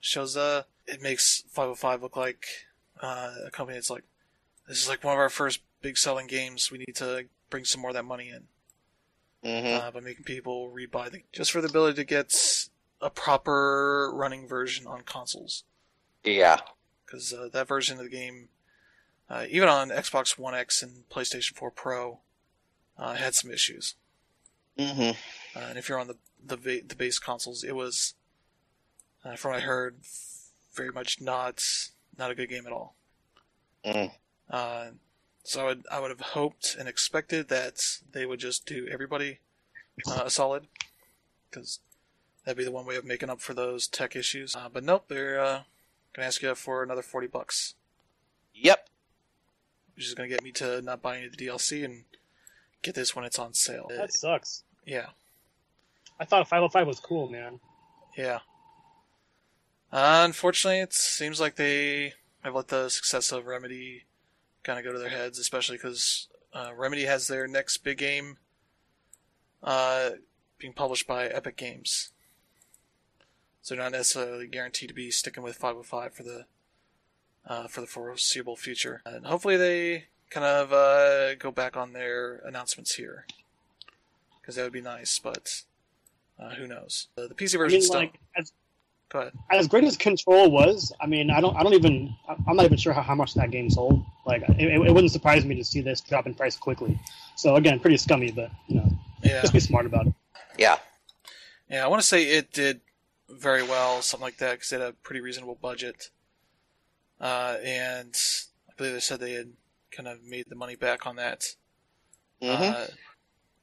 [0.00, 2.46] shows uh, it makes 505 look like
[3.02, 4.04] uh, a company that's like,
[4.68, 6.70] this is like one of our first big selling games.
[6.70, 8.44] We need to bring some more of that money in
[9.44, 12.32] hmm uh, by making people rebuy the just for the ability to get
[13.04, 15.64] a proper running version on consoles
[16.24, 16.60] Yeah.
[17.04, 18.48] because uh, that version of the game,
[19.28, 22.20] uh, even on Xbox One X and PlayStation 4 Pro,
[22.98, 23.94] uh, had some issues.
[24.78, 25.10] hmm
[25.54, 28.14] Uh, and if you're on the the, ba- the base consoles, it was,
[29.24, 29.96] uh, from what I heard,
[30.74, 31.62] very much not
[32.18, 32.94] not a good game at all.
[33.84, 34.12] Mm.
[34.50, 34.86] Uh,
[35.42, 37.76] so I would I would have hoped and expected that
[38.12, 39.38] they would just do everybody
[40.06, 40.66] uh, a solid,
[41.50, 41.80] because
[42.44, 44.54] that'd be the one way of making up for those tech issues.
[44.56, 45.62] Uh, but nope, they're uh,
[46.14, 47.74] gonna ask you for another forty bucks,
[48.54, 48.88] Yep.
[49.96, 52.04] which is gonna get me to not buy any of the DLC and
[52.82, 53.86] get this when it's on sale.
[53.88, 54.62] That sucks.
[54.84, 55.08] yeah.
[56.20, 57.58] I thought 505 was cool, man.
[58.16, 58.38] Yeah.
[59.92, 62.12] Uh, unfortunately, it seems like they
[62.44, 64.04] have let the success of Remedy
[64.62, 68.38] kind of go to their heads, especially because uh, Remedy has their next big game
[69.62, 70.10] uh,
[70.58, 72.12] being published by Epic Games.
[73.64, 76.44] So not necessarily guaranteed to be sticking with 505 for the
[77.46, 79.00] uh, for the foreseeable future.
[79.06, 83.24] And hopefully they kind of uh, go back on their announcements here,
[84.40, 85.18] because that would be nice.
[85.18, 85.62] But
[86.38, 87.08] uh, who knows?
[87.16, 88.00] Uh, the PC I version mean, still.
[88.00, 88.52] like as,
[89.08, 89.32] Go ahead.
[89.50, 92.14] as great as Control was, I mean, I don't, I don't even,
[92.46, 94.04] I'm not even sure how, how much that game sold.
[94.26, 96.98] Like, it, it wouldn't surprise me to see this drop in price quickly.
[97.36, 98.88] So again, pretty scummy, but you know,
[99.22, 100.14] Yeah, just be smart about it.
[100.58, 100.76] Yeah.
[101.70, 101.84] yeah.
[101.84, 102.80] I want to say it did
[103.38, 106.10] very well, something like that, because they had a pretty reasonable budget.
[107.20, 108.14] Uh, and
[108.68, 109.52] I believe they said they had
[109.90, 111.54] kind of made the money back on that.
[112.40, 112.86] hmm uh,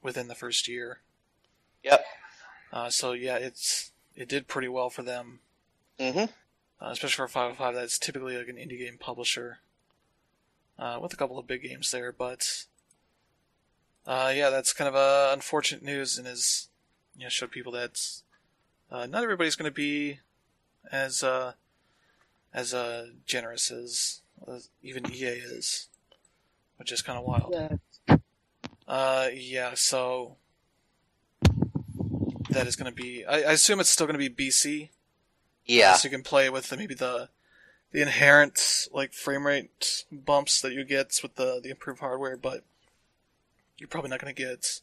[0.02, 1.00] within the first year.
[1.84, 2.04] Yep.
[2.72, 5.40] Uh, so yeah, it's it did pretty well for them,
[5.98, 6.24] hmm
[6.80, 7.74] uh, especially for 505.
[7.74, 9.60] That's typically like an indie game publisher,
[10.78, 12.12] uh, with a couple of big games there.
[12.12, 12.64] But
[14.06, 16.68] uh, yeah, that's kind of uh, unfortunate news, and is
[17.16, 18.00] you know showed people that
[18.92, 20.18] uh, not everybody's going to be
[20.92, 21.54] as uh,
[22.52, 25.88] as uh, generous as, as even EA is,
[26.76, 27.80] which is kind of wild.
[28.86, 30.36] Uh, yeah, so
[32.50, 33.24] that is going to be.
[33.24, 34.90] I, I assume it's still going to be BC.
[35.64, 35.94] Yeah.
[35.94, 37.30] So you can play with the, maybe the
[37.92, 42.62] the inherent like frame rate bumps that you get with the the improved hardware, but
[43.78, 44.80] you're probably not going to get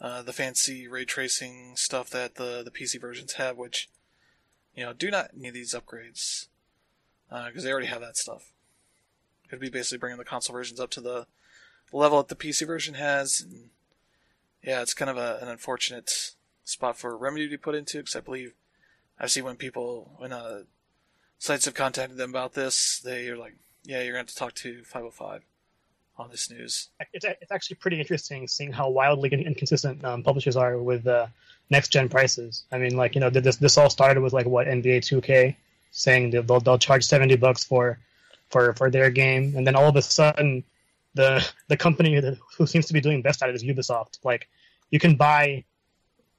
[0.00, 3.88] uh, the fancy ray tracing stuff that the the PC versions have, which
[4.74, 6.48] you know do not need these upgrades
[7.46, 8.52] because they already have that stuff.
[9.48, 11.26] It'd be basically bringing the console versions up to the
[11.92, 13.40] level that the PC version has.
[13.40, 13.70] And
[14.62, 16.34] yeah, it's kind of a, an unfortunate
[16.64, 18.54] spot for Remedy to put into because I believe
[19.18, 20.62] I see when people when uh,
[21.38, 24.36] sites have contacted them about this, they are like, "Yeah, you're going to have to
[24.36, 25.42] talk to 505
[26.16, 30.78] on this news." It's, it's actually pretty interesting seeing how wildly inconsistent um, publishers are
[30.78, 31.26] with uh,
[31.70, 32.64] next gen prices.
[32.72, 35.56] I mean, like you know, this this all started with like what NBA 2K
[35.90, 37.98] saying they'll they'll charge 70 bucks for
[38.48, 40.64] for for their game, and then all of a sudden,
[41.14, 44.18] the the company that, who seems to be doing best at it is Ubisoft.
[44.24, 44.48] Like,
[44.90, 45.64] you can buy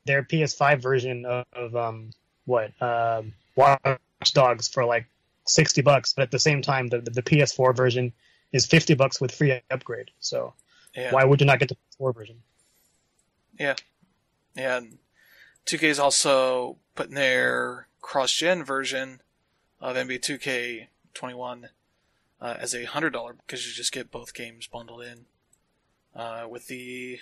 [0.06, 2.12] their PS5 version of, of um
[2.46, 5.08] what um Watch Dogs for like
[5.48, 8.12] 60 bucks, but at the same time, the, the, the PS4 version
[8.52, 10.12] is 50 bucks with free upgrade.
[10.20, 10.54] So
[10.96, 12.44] Yeah, why would you not get the PS4 version?
[13.60, 13.76] yeah,
[14.56, 14.98] and
[15.66, 19.22] 2K is also putting their cross-gen version
[19.80, 21.70] of NBA 2K 21
[22.42, 25.26] uh, as a hundred dollar because you just get both games bundled in
[26.16, 27.20] uh, with the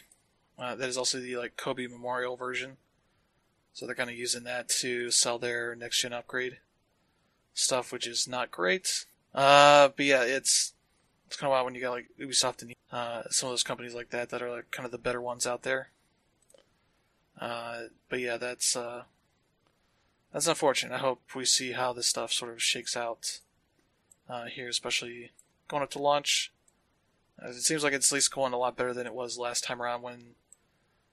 [0.58, 2.78] uh, that is also the like Kobe Memorial version.
[3.74, 6.60] So they're kind of using that to sell their next gen upgrade
[7.54, 9.06] stuff, which is not great.
[9.34, 10.73] Uh, but yeah, it's
[11.34, 13.96] it's kind of wild when you got like Ubisoft and uh, some of those companies
[13.96, 15.90] like that that are like kind of the better ones out there.
[17.42, 19.06] Uh, but yeah, that's uh,
[20.32, 20.94] that's unfortunate.
[20.94, 23.40] I hope we see how this stuff sort of shakes out
[24.30, 25.32] uh, here, especially
[25.68, 26.54] going up to launch.
[27.42, 29.64] As it seems like it's at least going a lot better than it was last
[29.64, 30.36] time around when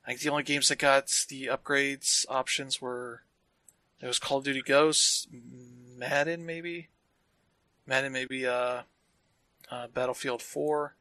[0.04, 3.22] I think the only games that got the upgrades options were
[4.02, 5.28] it was Call of Duty Ghosts,
[5.96, 6.88] Madden maybe,
[7.86, 8.82] Madden maybe uh,
[9.70, 10.96] uh Battlefield 4,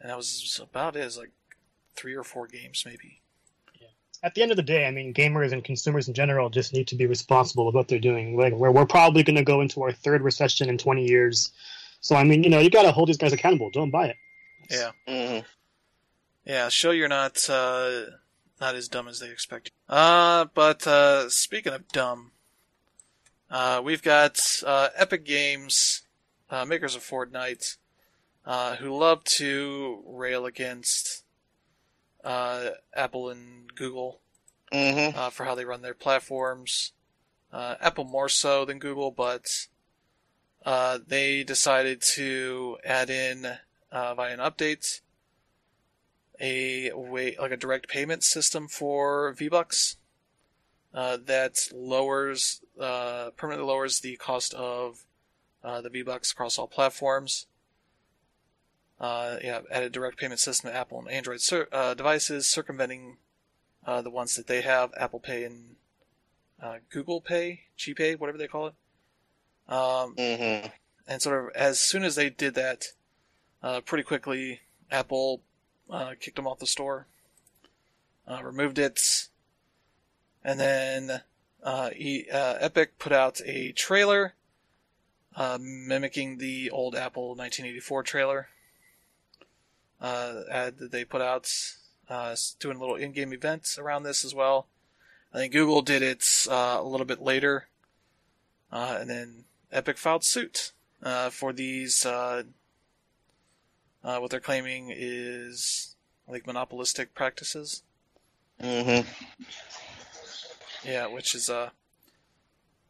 [0.00, 1.00] and that was about it.
[1.00, 1.30] It was like
[1.96, 3.20] three or four games maybe.
[4.24, 6.86] At the end of the day, I mean, gamers and consumers in general just need
[6.88, 8.36] to be responsible with what they're doing.
[8.36, 11.50] Like, we're, we're probably going to go into our third recession in 20 years.
[12.00, 13.70] So, I mean, you know, you got to hold these guys accountable.
[13.70, 14.16] Don't buy it.
[14.70, 14.90] Yeah.
[15.08, 15.38] hmm
[16.46, 18.02] Yeah, show you're not uh,
[18.60, 19.72] not as dumb as they expect.
[19.88, 19.92] you.
[19.96, 22.30] Uh, but uh, speaking of dumb,
[23.50, 26.02] uh, we've got uh, Epic Games,
[26.52, 27.78] uh, makers of Fortnite,
[28.44, 31.24] uh, who love to rail against
[32.22, 34.20] uh, Apple and Google
[34.70, 36.92] hmm uh, for how they run their platforms.
[37.52, 39.66] Uh, Apple more so than Google, but
[40.64, 43.46] uh, they decided to add in
[43.90, 45.00] uh, via an update
[46.40, 49.96] a way like a direct payment system for V Bucks
[50.94, 55.04] uh, that lowers uh, permanently lowers the cost of
[55.64, 57.46] uh, the V Bucks across all platforms.
[59.00, 63.16] Uh, yeah, added direct payment system to Apple and Android cir- uh, devices, circumventing
[63.84, 65.76] uh, the ones that they have, Apple Pay and
[66.62, 68.74] uh, Google Pay, GPay, whatever they call it.
[69.68, 70.68] Um, hmm
[71.06, 72.86] and sort of as soon as they did that,
[73.62, 74.60] uh, pretty quickly,
[74.90, 75.42] Apple
[75.90, 77.06] uh, kicked them off the store,
[78.26, 79.28] uh, removed it,
[80.44, 81.22] and then
[81.62, 84.34] uh, e- uh, Epic put out a trailer
[85.36, 88.48] uh, mimicking the old Apple 1984 trailer.
[90.00, 91.48] Uh, ad that they put out,
[92.08, 94.66] uh, doing a little in-game event around this as well.
[95.32, 97.68] I think Google did it uh, a little bit later,
[98.72, 100.72] uh, and then Epic filed suit
[101.02, 102.04] uh, for these.
[102.04, 102.42] Uh,
[104.04, 105.94] uh, what they're claiming is
[106.28, 107.82] like monopolistic practices.
[108.60, 109.00] hmm
[110.84, 111.72] Yeah, which is a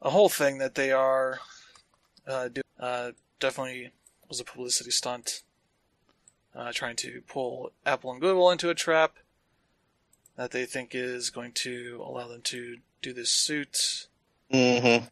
[0.01, 1.41] a whole thing that they are
[2.27, 2.63] uh, do.
[2.79, 3.91] Uh, definitely
[4.29, 5.43] was a publicity stunt,
[6.55, 9.17] uh, trying to pull Apple and Google into a trap
[10.37, 14.07] that they think is going to allow them to do this suit.
[14.53, 15.07] Mm-hmm.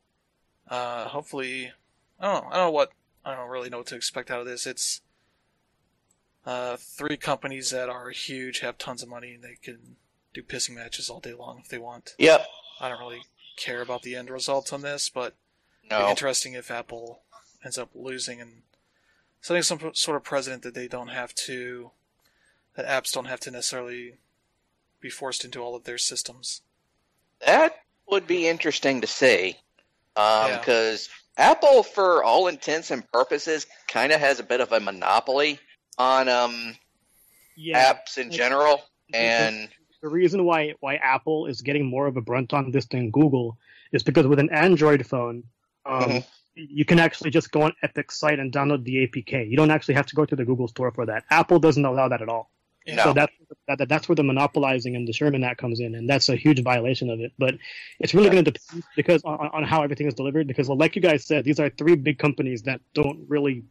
[0.69, 1.73] Uh, hopefully,
[2.19, 2.51] I don't know.
[2.51, 2.93] I don't know what
[3.25, 4.67] I don't really know what to expect out of this.
[4.67, 5.03] It's
[6.47, 9.97] uh, three companies that are huge, have tons of money, and they can
[10.33, 12.15] do pissing matches all day long if they want.
[12.19, 12.47] Yep.
[12.81, 13.23] I don't really
[13.57, 15.35] care about the end results on this, but
[15.91, 16.09] No.
[16.09, 17.23] interesting if Apple
[17.65, 18.63] ends up losing and
[19.41, 21.91] setting some sort of precedent that they don't have to,
[22.77, 24.15] that apps don't have to necessarily
[25.01, 26.63] be forced into all of their systems.
[27.45, 27.75] That
[28.09, 29.57] would be interesting to see.
[30.17, 30.59] Um, Yeah.
[30.59, 35.59] because Apple, for all intents and purposes, kind of has a bit of a monopoly
[35.97, 36.77] on um,
[37.57, 38.83] Yeah, apps in general.
[39.13, 39.69] And
[40.03, 43.59] the reason why why Apple is getting more of a brunt on this than Google
[43.93, 45.45] is because with an Android phone,
[45.87, 46.25] um, Mhm.
[46.55, 49.49] you can actually just go on Epic's site and download the APK.
[49.49, 51.25] You don't actually have to go to the Google store for that.
[51.31, 52.51] Apple doesn't allow that at all.
[52.87, 53.05] Yeah.
[53.05, 53.33] So that's
[53.69, 56.37] that, that- that's where the monopolizing and the Sherman Act comes in, and that's a
[56.37, 57.33] huge violation of it.
[57.39, 57.57] But
[57.99, 58.33] it's really Yeah.
[58.33, 60.47] going to depend because on, on how everything is delivered.
[60.47, 63.65] Because, well, like you guys said, these are three big companies that don't really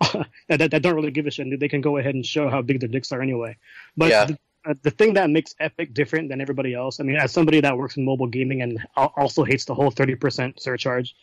[0.12, 1.58] that, that, that don't really give a shit.
[1.58, 3.56] They can go ahead and show how big their dicks are anyway.
[3.96, 4.24] But Yeah.
[4.26, 7.60] the, uh, the thing that makes Epic different than everybody else, I mean, as somebody
[7.60, 11.14] that works in mobile gaming and also hates the whole thirty percent surcharge,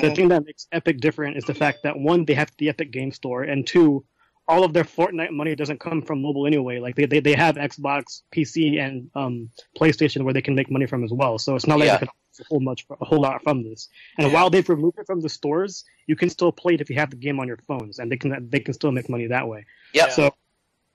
[0.00, 2.90] the thing that makes Epic different is the fact that one, they have the Epic
[2.90, 4.04] Game Store, and two,
[4.46, 6.78] all of their Fortnite money doesn't come from mobile anyway.
[6.78, 10.86] Like they, they, they have Xbox, PC, and um, PlayStation where they can make money
[10.86, 11.38] from as well.
[11.38, 11.96] So it's not like Yeah.
[11.98, 12.08] they can
[12.40, 13.88] a whole much a whole lot from this.
[14.18, 14.34] And Yeah.
[14.34, 17.10] while they've removed it from the stores, you can still play it if you have
[17.10, 19.64] the game on your phones, and they can they can still make money that way.
[19.94, 20.08] Yeah.
[20.08, 20.34] So,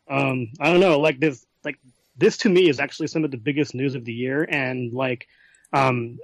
[0.10, 1.00] um, I don't know.
[1.00, 1.78] Like this, like
[2.18, 4.43] this to me is actually some of the biggest news of the year.
[4.43, 5.28] And like,
[5.74, 6.20] um,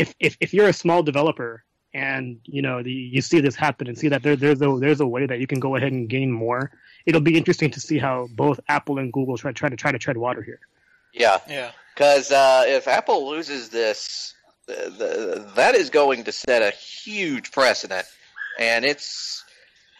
[0.00, 3.86] if if if you're a small developer and you know the, you see this happen
[3.88, 6.08] and see that there there's a there's a way that you can go ahead and
[6.08, 6.70] gain more,
[7.06, 9.98] it'll be interesting to see how both Apple and Google try try to try to
[9.98, 10.60] tread water here.
[11.12, 11.38] yeah.
[11.48, 11.70] Yeah.
[11.94, 14.32] Because uh, if Apple loses this,
[14.66, 18.06] the, the, that is going to set a huge precedent,
[18.58, 19.44] and it's,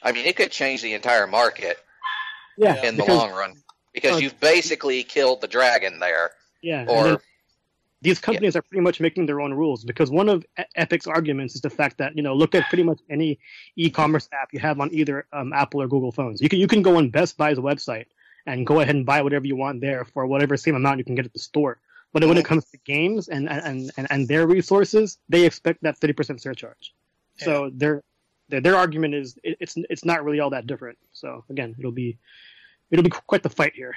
[0.02, 1.76] I mean, it could change the entire market
[2.56, 3.52] Yeah, in the because- long run
[3.92, 6.30] because uh, you've basically killed the dragon there.
[6.62, 7.16] Yeah, and Or then
[8.02, 10.44] these companies are pretty much making their own rules because one of
[10.76, 13.38] Epic's arguments is the fact that you know look at pretty much any
[13.76, 16.40] e-commerce app you have on either um, Apple or Google phones.
[16.40, 18.06] You can you can go on Best Buy's website
[18.46, 21.14] and go ahead and buy whatever you want there for whatever same amount you can
[21.14, 21.78] get at the store.
[22.12, 25.98] But when it comes to games and and, and, and their resources, they expect that
[25.98, 26.94] thirty percent surcharge.
[27.36, 28.02] So their,
[28.48, 30.98] their their argument is it, it's it's not really all that different.
[31.12, 32.18] So again, it'll be
[32.90, 33.94] it'll be quite the fight here.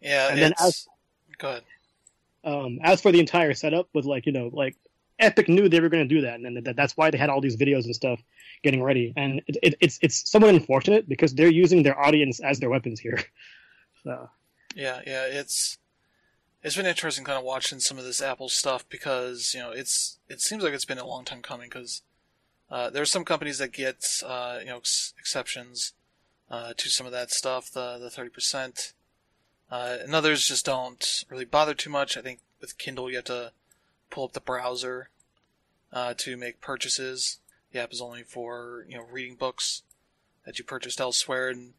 [0.00, 0.28] Yeah.
[0.28, 0.88] And then as
[1.38, 1.62] Go ahead.
[2.46, 4.76] Um, as for the entire setup was like you know like
[5.18, 7.40] epic knew they were going to do that and that, that's why they had all
[7.40, 8.22] these videos and stuff
[8.62, 9.12] getting ready.
[9.16, 13.00] And it, it, it's it's somewhat unfortunate because they're using their audience as their weapons
[13.00, 13.18] here.
[14.04, 14.30] So.
[14.76, 15.78] Yeah, yeah, it's
[16.62, 20.18] it's been interesting kind of watching some of this Apple stuff because you know it's
[20.28, 22.02] it seems like it's been a long time coming because
[22.70, 25.94] uh, are some companies that get uh, you know ex- exceptions
[26.48, 28.92] uh, to some of that stuff, the the thirty percent,
[29.70, 32.16] uh, and others just don't really bother too much.
[32.16, 33.52] I think with Kindle you have to
[34.10, 35.10] pull up the browser
[35.92, 37.38] uh, to make purchases.
[37.72, 39.82] The app is only for you know reading books
[40.44, 41.74] that you purchased elsewhere and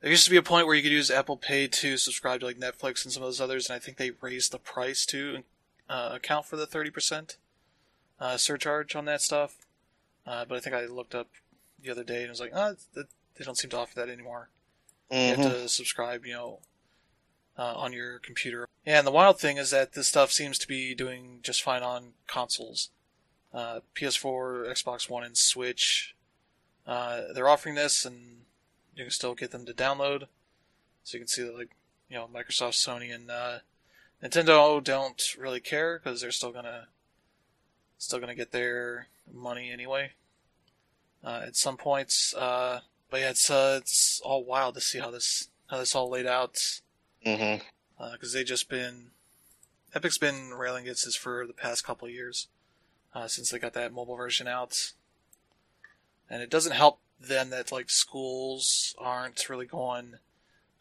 [0.00, 2.46] there used to be a point where you could use Apple Pay to subscribe to
[2.46, 5.42] like Netflix and some of those others, and I think they raised the price to
[5.90, 7.36] uh, account for the thirty percent
[8.18, 9.66] uh, surcharge on that stuff.
[10.26, 11.28] Uh, but I think I looked up
[11.82, 14.48] the other day and was like, oh, they don't seem to offer that anymore.
[15.10, 15.28] You Mhm.
[15.36, 16.60] have to subscribe, you know,
[17.58, 18.68] uh, on your computer.
[18.86, 22.12] And the wild thing is that this stuff seems to be doing just fine on
[22.26, 22.90] consoles.
[23.52, 26.14] Uh, PS4, Xbox One, and Switch.
[26.86, 28.42] Uh, they're offering this, and
[28.94, 30.24] you can still get them to download.
[31.04, 31.70] So you can see that, like,
[32.08, 33.58] you know, Microsoft, Sony, and uh,
[34.22, 36.88] Nintendo don't really care because they're still gonna
[37.98, 40.12] still gonna get their money anyway.
[41.22, 42.80] Uh, at some points, uh,
[43.10, 46.80] but yeah, it's it's all wild to see how this how this all laid out
[47.24, 47.62] Mhm.
[48.12, 49.10] because they just been
[49.94, 52.48] Epic's been railing against this for the past couple years
[53.14, 54.92] uh, since they got that mobile version out,
[56.28, 60.14] and it doesn't help them that like schools aren't really going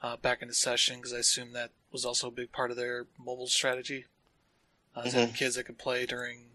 [0.02, 3.08] uh, back into session because I assume that was also a big part of their
[3.18, 4.06] mobile strategy.
[4.96, 6.52] Uh, having kids that could play during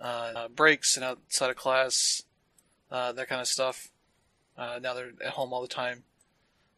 [0.00, 2.22] uh, uh, breaks and outside of class,
[2.90, 3.90] uh, that kind of stuff.
[4.56, 6.04] Uh, now they're at home all the time.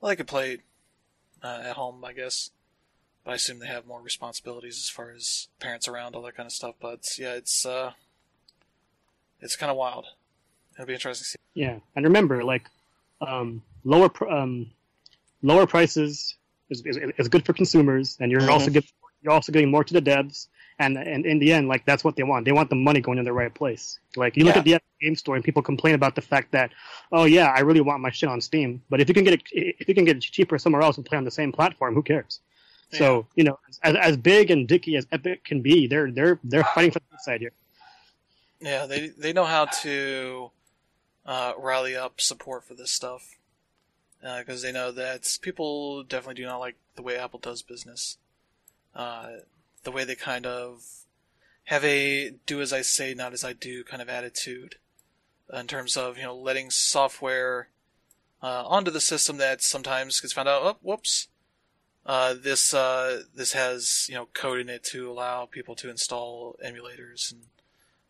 [0.00, 0.58] Well, they could play
[1.45, 2.51] uh, at home, I guess.
[3.24, 6.47] But I assume they have more responsibilities as far as parents around, all that kind
[6.47, 6.74] of stuff.
[6.80, 7.92] But yeah, it's uh,
[9.40, 10.07] it's kind of wild.
[10.74, 11.38] It'll be interesting to see.
[11.55, 12.68] yeah and remember like
[13.20, 14.66] um, lower pr- um,
[15.42, 16.34] lower prices
[16.70, 18.49] is, is, is good for consumers and you're Mhm.
[18.49, 18.84] also get,
[19.22, 22.16] you're also getting more to the devs and and in the end, like that's what
[22.16, 22.44] they want.
[22.44, 23.98] They want the money going in the right place.
[24.16, 24.60] Like you look Yeah.
[24.60, 26.70] at the Game Store and people complain about the fact that,
[27.12, 29.42] oh yeah, I really want my shit on Steam, but if you can get it,
[29.52, 32.02] if you can get it cheaper somewhere else and play on the same platform, who
[32.02, 32.40] cares?
[32.92, 36.62] So you know, as, as big and dicky as Epic can be, they're they're they're
[36.74, 37.52] fighting for the side here.
[38.60, 40.50] Yeah, they they know how to
[41.26, 43.36] uh, rally up support for this stuff
[44.22, 48.16] because they know that people definitely do not like the way Apple does business.
[48.94, 49.28] Uh,
[49.85, 50.85] the way they kind of
[51.64, 54.76] have a "do as I say, not as I do" kind of attitude
[55.53, 57.68] in terms of you know letting software
[58.43, 60.62] uh, onto the system that sometimes gets found out.
[60.62, 61.28] Oh, whoops.
[62.07, 66.57] Uh, this uh, this has you know code in it to allow people to install
[66.64, 67.43] emulators and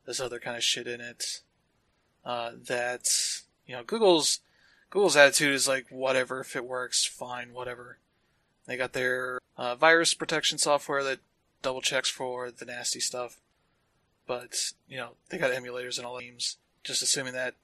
[0.06, 1.40] this other kind of shit in it.
[2.24, 3.06] Uh, that
[3.66, 4.40] you know, Google's
[4.90, 7.98] Google's attitude is like whatever if it works, fine, whatever.
[8.66, 11.18] They got their uh, virus protection software that
[11.64, 13.40] double checks for the nasty stuff,
[14.26, 16.58] but you know they got emulators and all games.
[16.84, 17.54] Just assuming that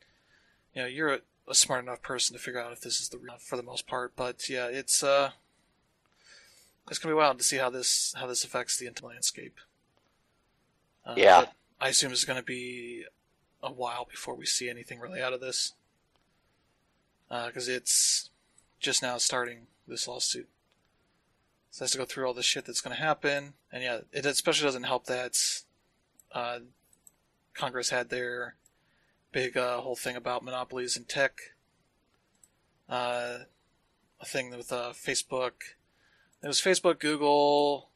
[0.75, 3.19] you know you're a, a smart enough person to figure out if this is the
[3.19, 4.17] real for the most part.
[4.17, 5.31] But yeah, it's uh,
[6.89, 9.59] it's gonna be wild to see how this how this affects the entire landscape.
[11.07, 11.47] Uh, Yeah.
[11.81, 13.05] I assume it's going to be
[13.63, 15.73] a while before we see anything really out of this,
[17.31, 18.29] because it's
[18.81, 20.47] just now starting this lawsuit.
[21.71, 24.01] So it has to go through all the shit that's going to happen, and yeah,
[24.13, 25.37] it especially doesn't help that
[26.33, 26.59] uh,
[27.55, 28.57] Congress had their
[29.33, 31.39] big uh, whole thing about monopolies in tech.
[32.89, 33.41] Uh,
[34.21, 35.53] a thing with uh, Facebook.
[36.43, 37.91] It was Facebook, Google,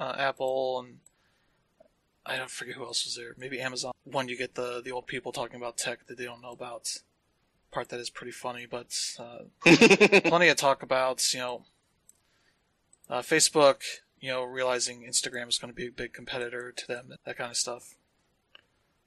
[0.00, 0.98] uh, Apple, and
[2.24, 3.34] I don't forget who else was there.
[3.38, 3.92] Maybe Amazon.
[4.04, 6.98] One, you get the the old people talking about tech that they don't know about.
[7.70, 9.44] Part that is pretty funny, but uh,
[10.24, 11.64] plenty of talk about you know
[13.08, 13.82] uh, Facebook.
[14.18, 17.50] You know, realizing Instagram is going to be a big competitor to them, that kind
[17.50, 17.94] of stuff.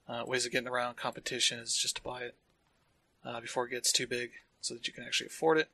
[0.07, 2.35] Uh, ways of getting around competition is just to buy it
[3.25, 4.31] uh, before it gets too big,
[4.61, 5.69] so that you can actually afford it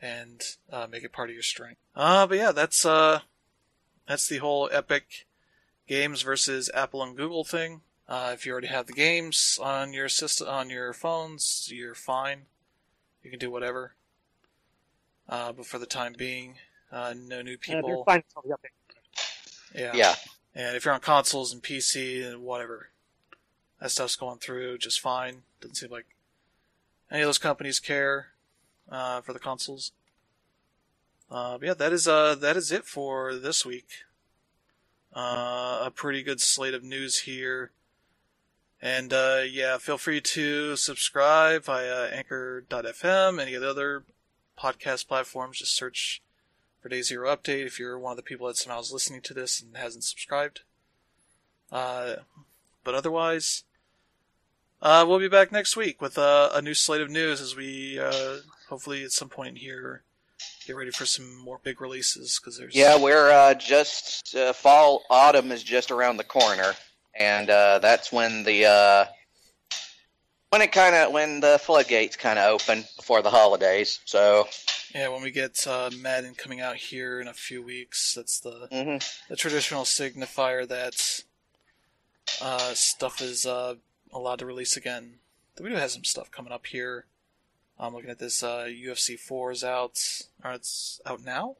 [0.00, 0.42] and
[0.72, 1.78] uh, make it part of your strength.
[1.94, 3.20] Uh, but yeah, that's uh,
[4.08, 5.26] that's the whole Epic
[5.86, 7.82] Games versus Apple and Google thing.
[8.08, 12.42] Uh, if you already have the games on your system on your phones, you're fine.
[13.22, 13.94] You can do whatever.
[15.28, 16.56] But for the time being,
[16.92, 18.04] uh, no new Uh, people.
[18.04, 19.74] fine until the update.
[19.74, 19.92] yeah.
[19.94, 20.14] yeah.
[20.54, 22.88] And if you're on consoles and PC and whatever,
[23.80, 25.42] that stuff's going through just fine.
[25.60, 26.06] Doesn't seem like
[27.10, 28.28] any of those companies care
[28.90, 29.92] uh, for the consoles.
[31.30, 33.88] Uh, but yeah, that is uh, that is it for this week.
[35.14, 37.72] Uh, a pretty good slate of news here.
[38.80, 44.04] And uh, yeah, feel free to subscribe via Anchor.fm, any of the other
[44.58, 45.58] podcast platforms.
[45.58, 46.22] Just search
[46.86, 49.34] for Day Zero Update if you're one of the people that somehow is listening to
[49.34, 50.60] this and hasn't subscribed.
[51.72, 52.14] Uh,
[52.84, 53.64] but otherwise,
[54.80, 57.98] uh, we'll be back next week with uh, a new slate of news as we
[57.98, 58.36] uh,
[58.68, 60.04] hopefully at some point here
[60.64, 65.02] get ready for some more big releases because there's Yeah, we're uh, just uh, fall,
[65.10, 66.72] autumn is just around the corner,
[67.18, 69.04] and uh, that's when the uh,
[70.50, 74.00] when it kind of when the floodgates kind of open before the holidays.
[74.04, 74.48] So,
[74.94, 78.14] yeah when we get uh, Madden coming out here in a few weeks.
[78.14, 79.18] That's the mhm.
[79.28, 81.22] the traditional signifier that
[82.40, 83.74] uh, stuff is uh,
[84.12, 85.18] allowed to release again.
[85.60, 87.06] We do have some stuff coming up here.
[87.78, 88.42] I'm looking at this.
[88.42, 89.98] Uh, UFC 4 is out,
[90.44, 91.56] or it's out now,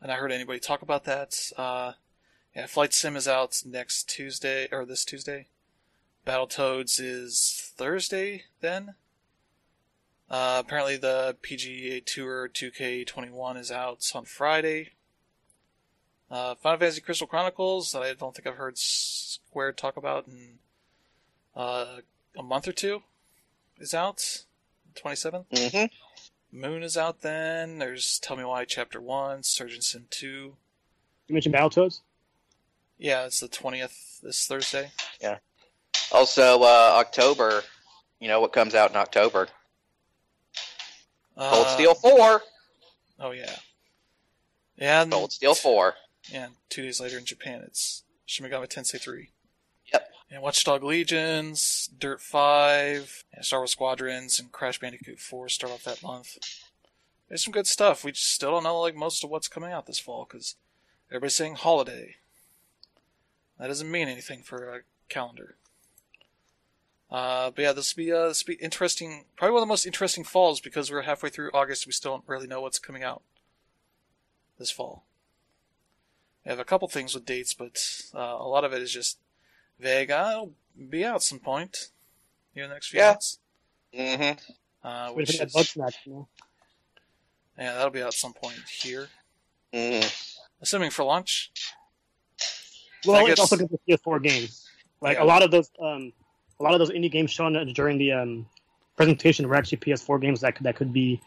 [0.00, 1.50] and I heard anybody talk about that.
[1.56, 1.92] Uh,
[2.54, 5.46] yeah, Flight Sim is out next Tuesday or this Tuesday.
[6.26, 8.94] Battletoads is Thursday then.
[10.30, 14.90] Uh, apparently, the PGA Tour 2K21 is out on Friday.
[16.30, 20.58] Uh, Final Fantasy Crystal Chronicles, that I don't think I've heard Square talk about in
[21.54, 21.98] uh,
[22.36, 23.02] a month or two,
[23.78, 24.44] is out.
[24.96, 25.46] 27th.
[25.50, 25.90] Mhm.
[26.50, 27.78] Moon is out then.
[27.78, 30.26] There's Tell Me Why Chapter 1, Surgeon Sim 2.
[30.26, 32.00] You mentioned Battletoads.
[32.96, 34.92] Yeah, it's the 20th this Thursday.
[36.14, 37.62] Also uh, October.
[38.20, 39.48] You know what comes out in October?
[41.36, 42.40] Uh, Cold Steel Four.
[43.18, 43.56] Oh, yeah.
[44.76, 45.94] Yeah, and, Cold Steel Four.
[46.30, 49.30] yeah, two days later in Japan, it's Shin Megami Tensei 3.
[49.92, 50.08] Yep.
[50.30, 51.54] And Watch Dogs Legion,
[51.98, 56.38] Dirt 5, and Star Wars Squadrons, and Crash Bandicoot 4 start off that month.
[57.28, 58.04] There's some good stuff.
[58.04, 60.54] We still don't know like most of what's coming out this fall because
[61.10, 62.16] everybody's saying holiday.
[63.58, 65.56] That doesn't mean anything for a calendar.
[67.14, 69.24] Uh, but yeah, this will be uh, this will be interesting.
[69.36, 71.86] Probably one of the most interesting falls because we're halfway through August.
[71.86, 73.22] We still don't really know what's coming out
[74.58, 75.04] this fall.
[76.44, 77.78] We have a couple things with dates, but
[78.12, 79.18] uh, a lot of it is just
[79.78, 80.10] vague.
[80.10, 80.52] Uh, it'll
[80.90, 81.90] be out some point
[82.52, 83.10] here in the next few Yeah.
[83.10, 83.38] months.
[83.96, 84.86] Mm-hmm.
[84.86, 86.28] Uh, which for that is, bug snatch, you know?
[87.56, 89.06] yeah, that'll be out some point here.
[89.72, 90.08] Mm-hmm.
[90.60, 91.52] Assuming for launch.
[93.06, 94.68] Well, I it's also going to be a four games.
[95.00, 95.22] Like Yeah.
[95.22, 96.12] a lot of those, um,
[96.60, 98.46] a lot of those indie games shown during the um,
[98.96, 101.20] presentation were actually PS4 games that could that could be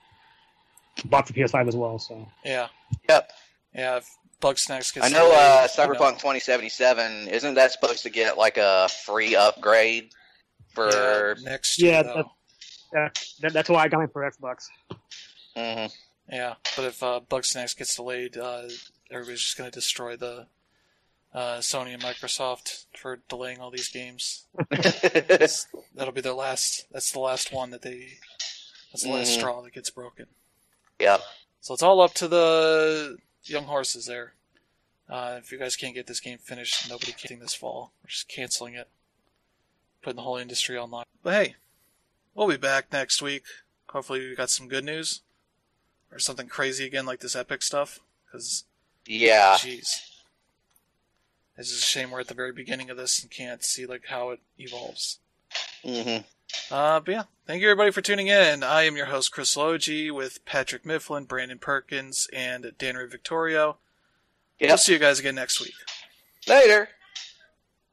[1.05, 1.99] bought for PS5 as well.
[1.99, 2.67] So Yeah.
[3.09, 3.31] Yep.
[3.73, 4.09] Yeah, if
[4.39, 5.93] Bug gets I know delayed, uh, you know.
[5.93, 10.11] Cyberpunk 2077 isn't that supposed to get like a free upgrade
[10.73, 11.35] for?
[11.39, 12.31] Yeah, next Yeah, year, though.
[12.93, 14.65] that, that, that's why I got mine for Xbox.
[15.55, 15.91] Mhm.
[16.29, 18.63] Yeah, but if uh, Bugsnax gets delayed, uh,
[19.11, 20.47] everybody's just going to destroy the
[21.37, 24.45] uh, Sony and Microsoft for delaying all these games.
[25.95, 26.85] That'll be their last.
[26.91, 28.13] That's the last one that they.
[28.91, 29.37] That's the last Mhm.
[29.39, 30.25] straw that gets broken.
[30.99, 31.21] yep.
[31.61, 34.33] So it's all up to the Young Horses there.
[35.09, 37.91] Uh, if you guys can't get this game finished, nobody can this fall.
[38.03, 38.87] We're just canceling it,
[40.01, 41.05] putting the whole industry online.
[41.23, 41.55] But hey,
[42.33, 43.43] we'll be back next week.
[43.89, 45.21] Hopefully, we got some good news
[46.11, 47.99] or something crazy again, like this epic stuff.
[48.25, 48.63] Because
[49.05, 49.55] Yeah.
[49.59, 50.01] jeez,
[51.57, 54.05] it's just a shame we're at the very beginning of this and can't see like
[54.07, 55.19] how it evolves.
[55.83, 56.17] hmm
[56.71, 58.63] Uh, but yeah, thank you everybody for tuning in.
[58.63, 63.77] I am your host Chris Logie with Patrick Mifflin, Brandon Perkins, and Dan Ray Victorio.
[64.59, 64.69] Yep.
[64.69, 65.73] We'll see you guys again next week.
[66.47, 66.89] Later.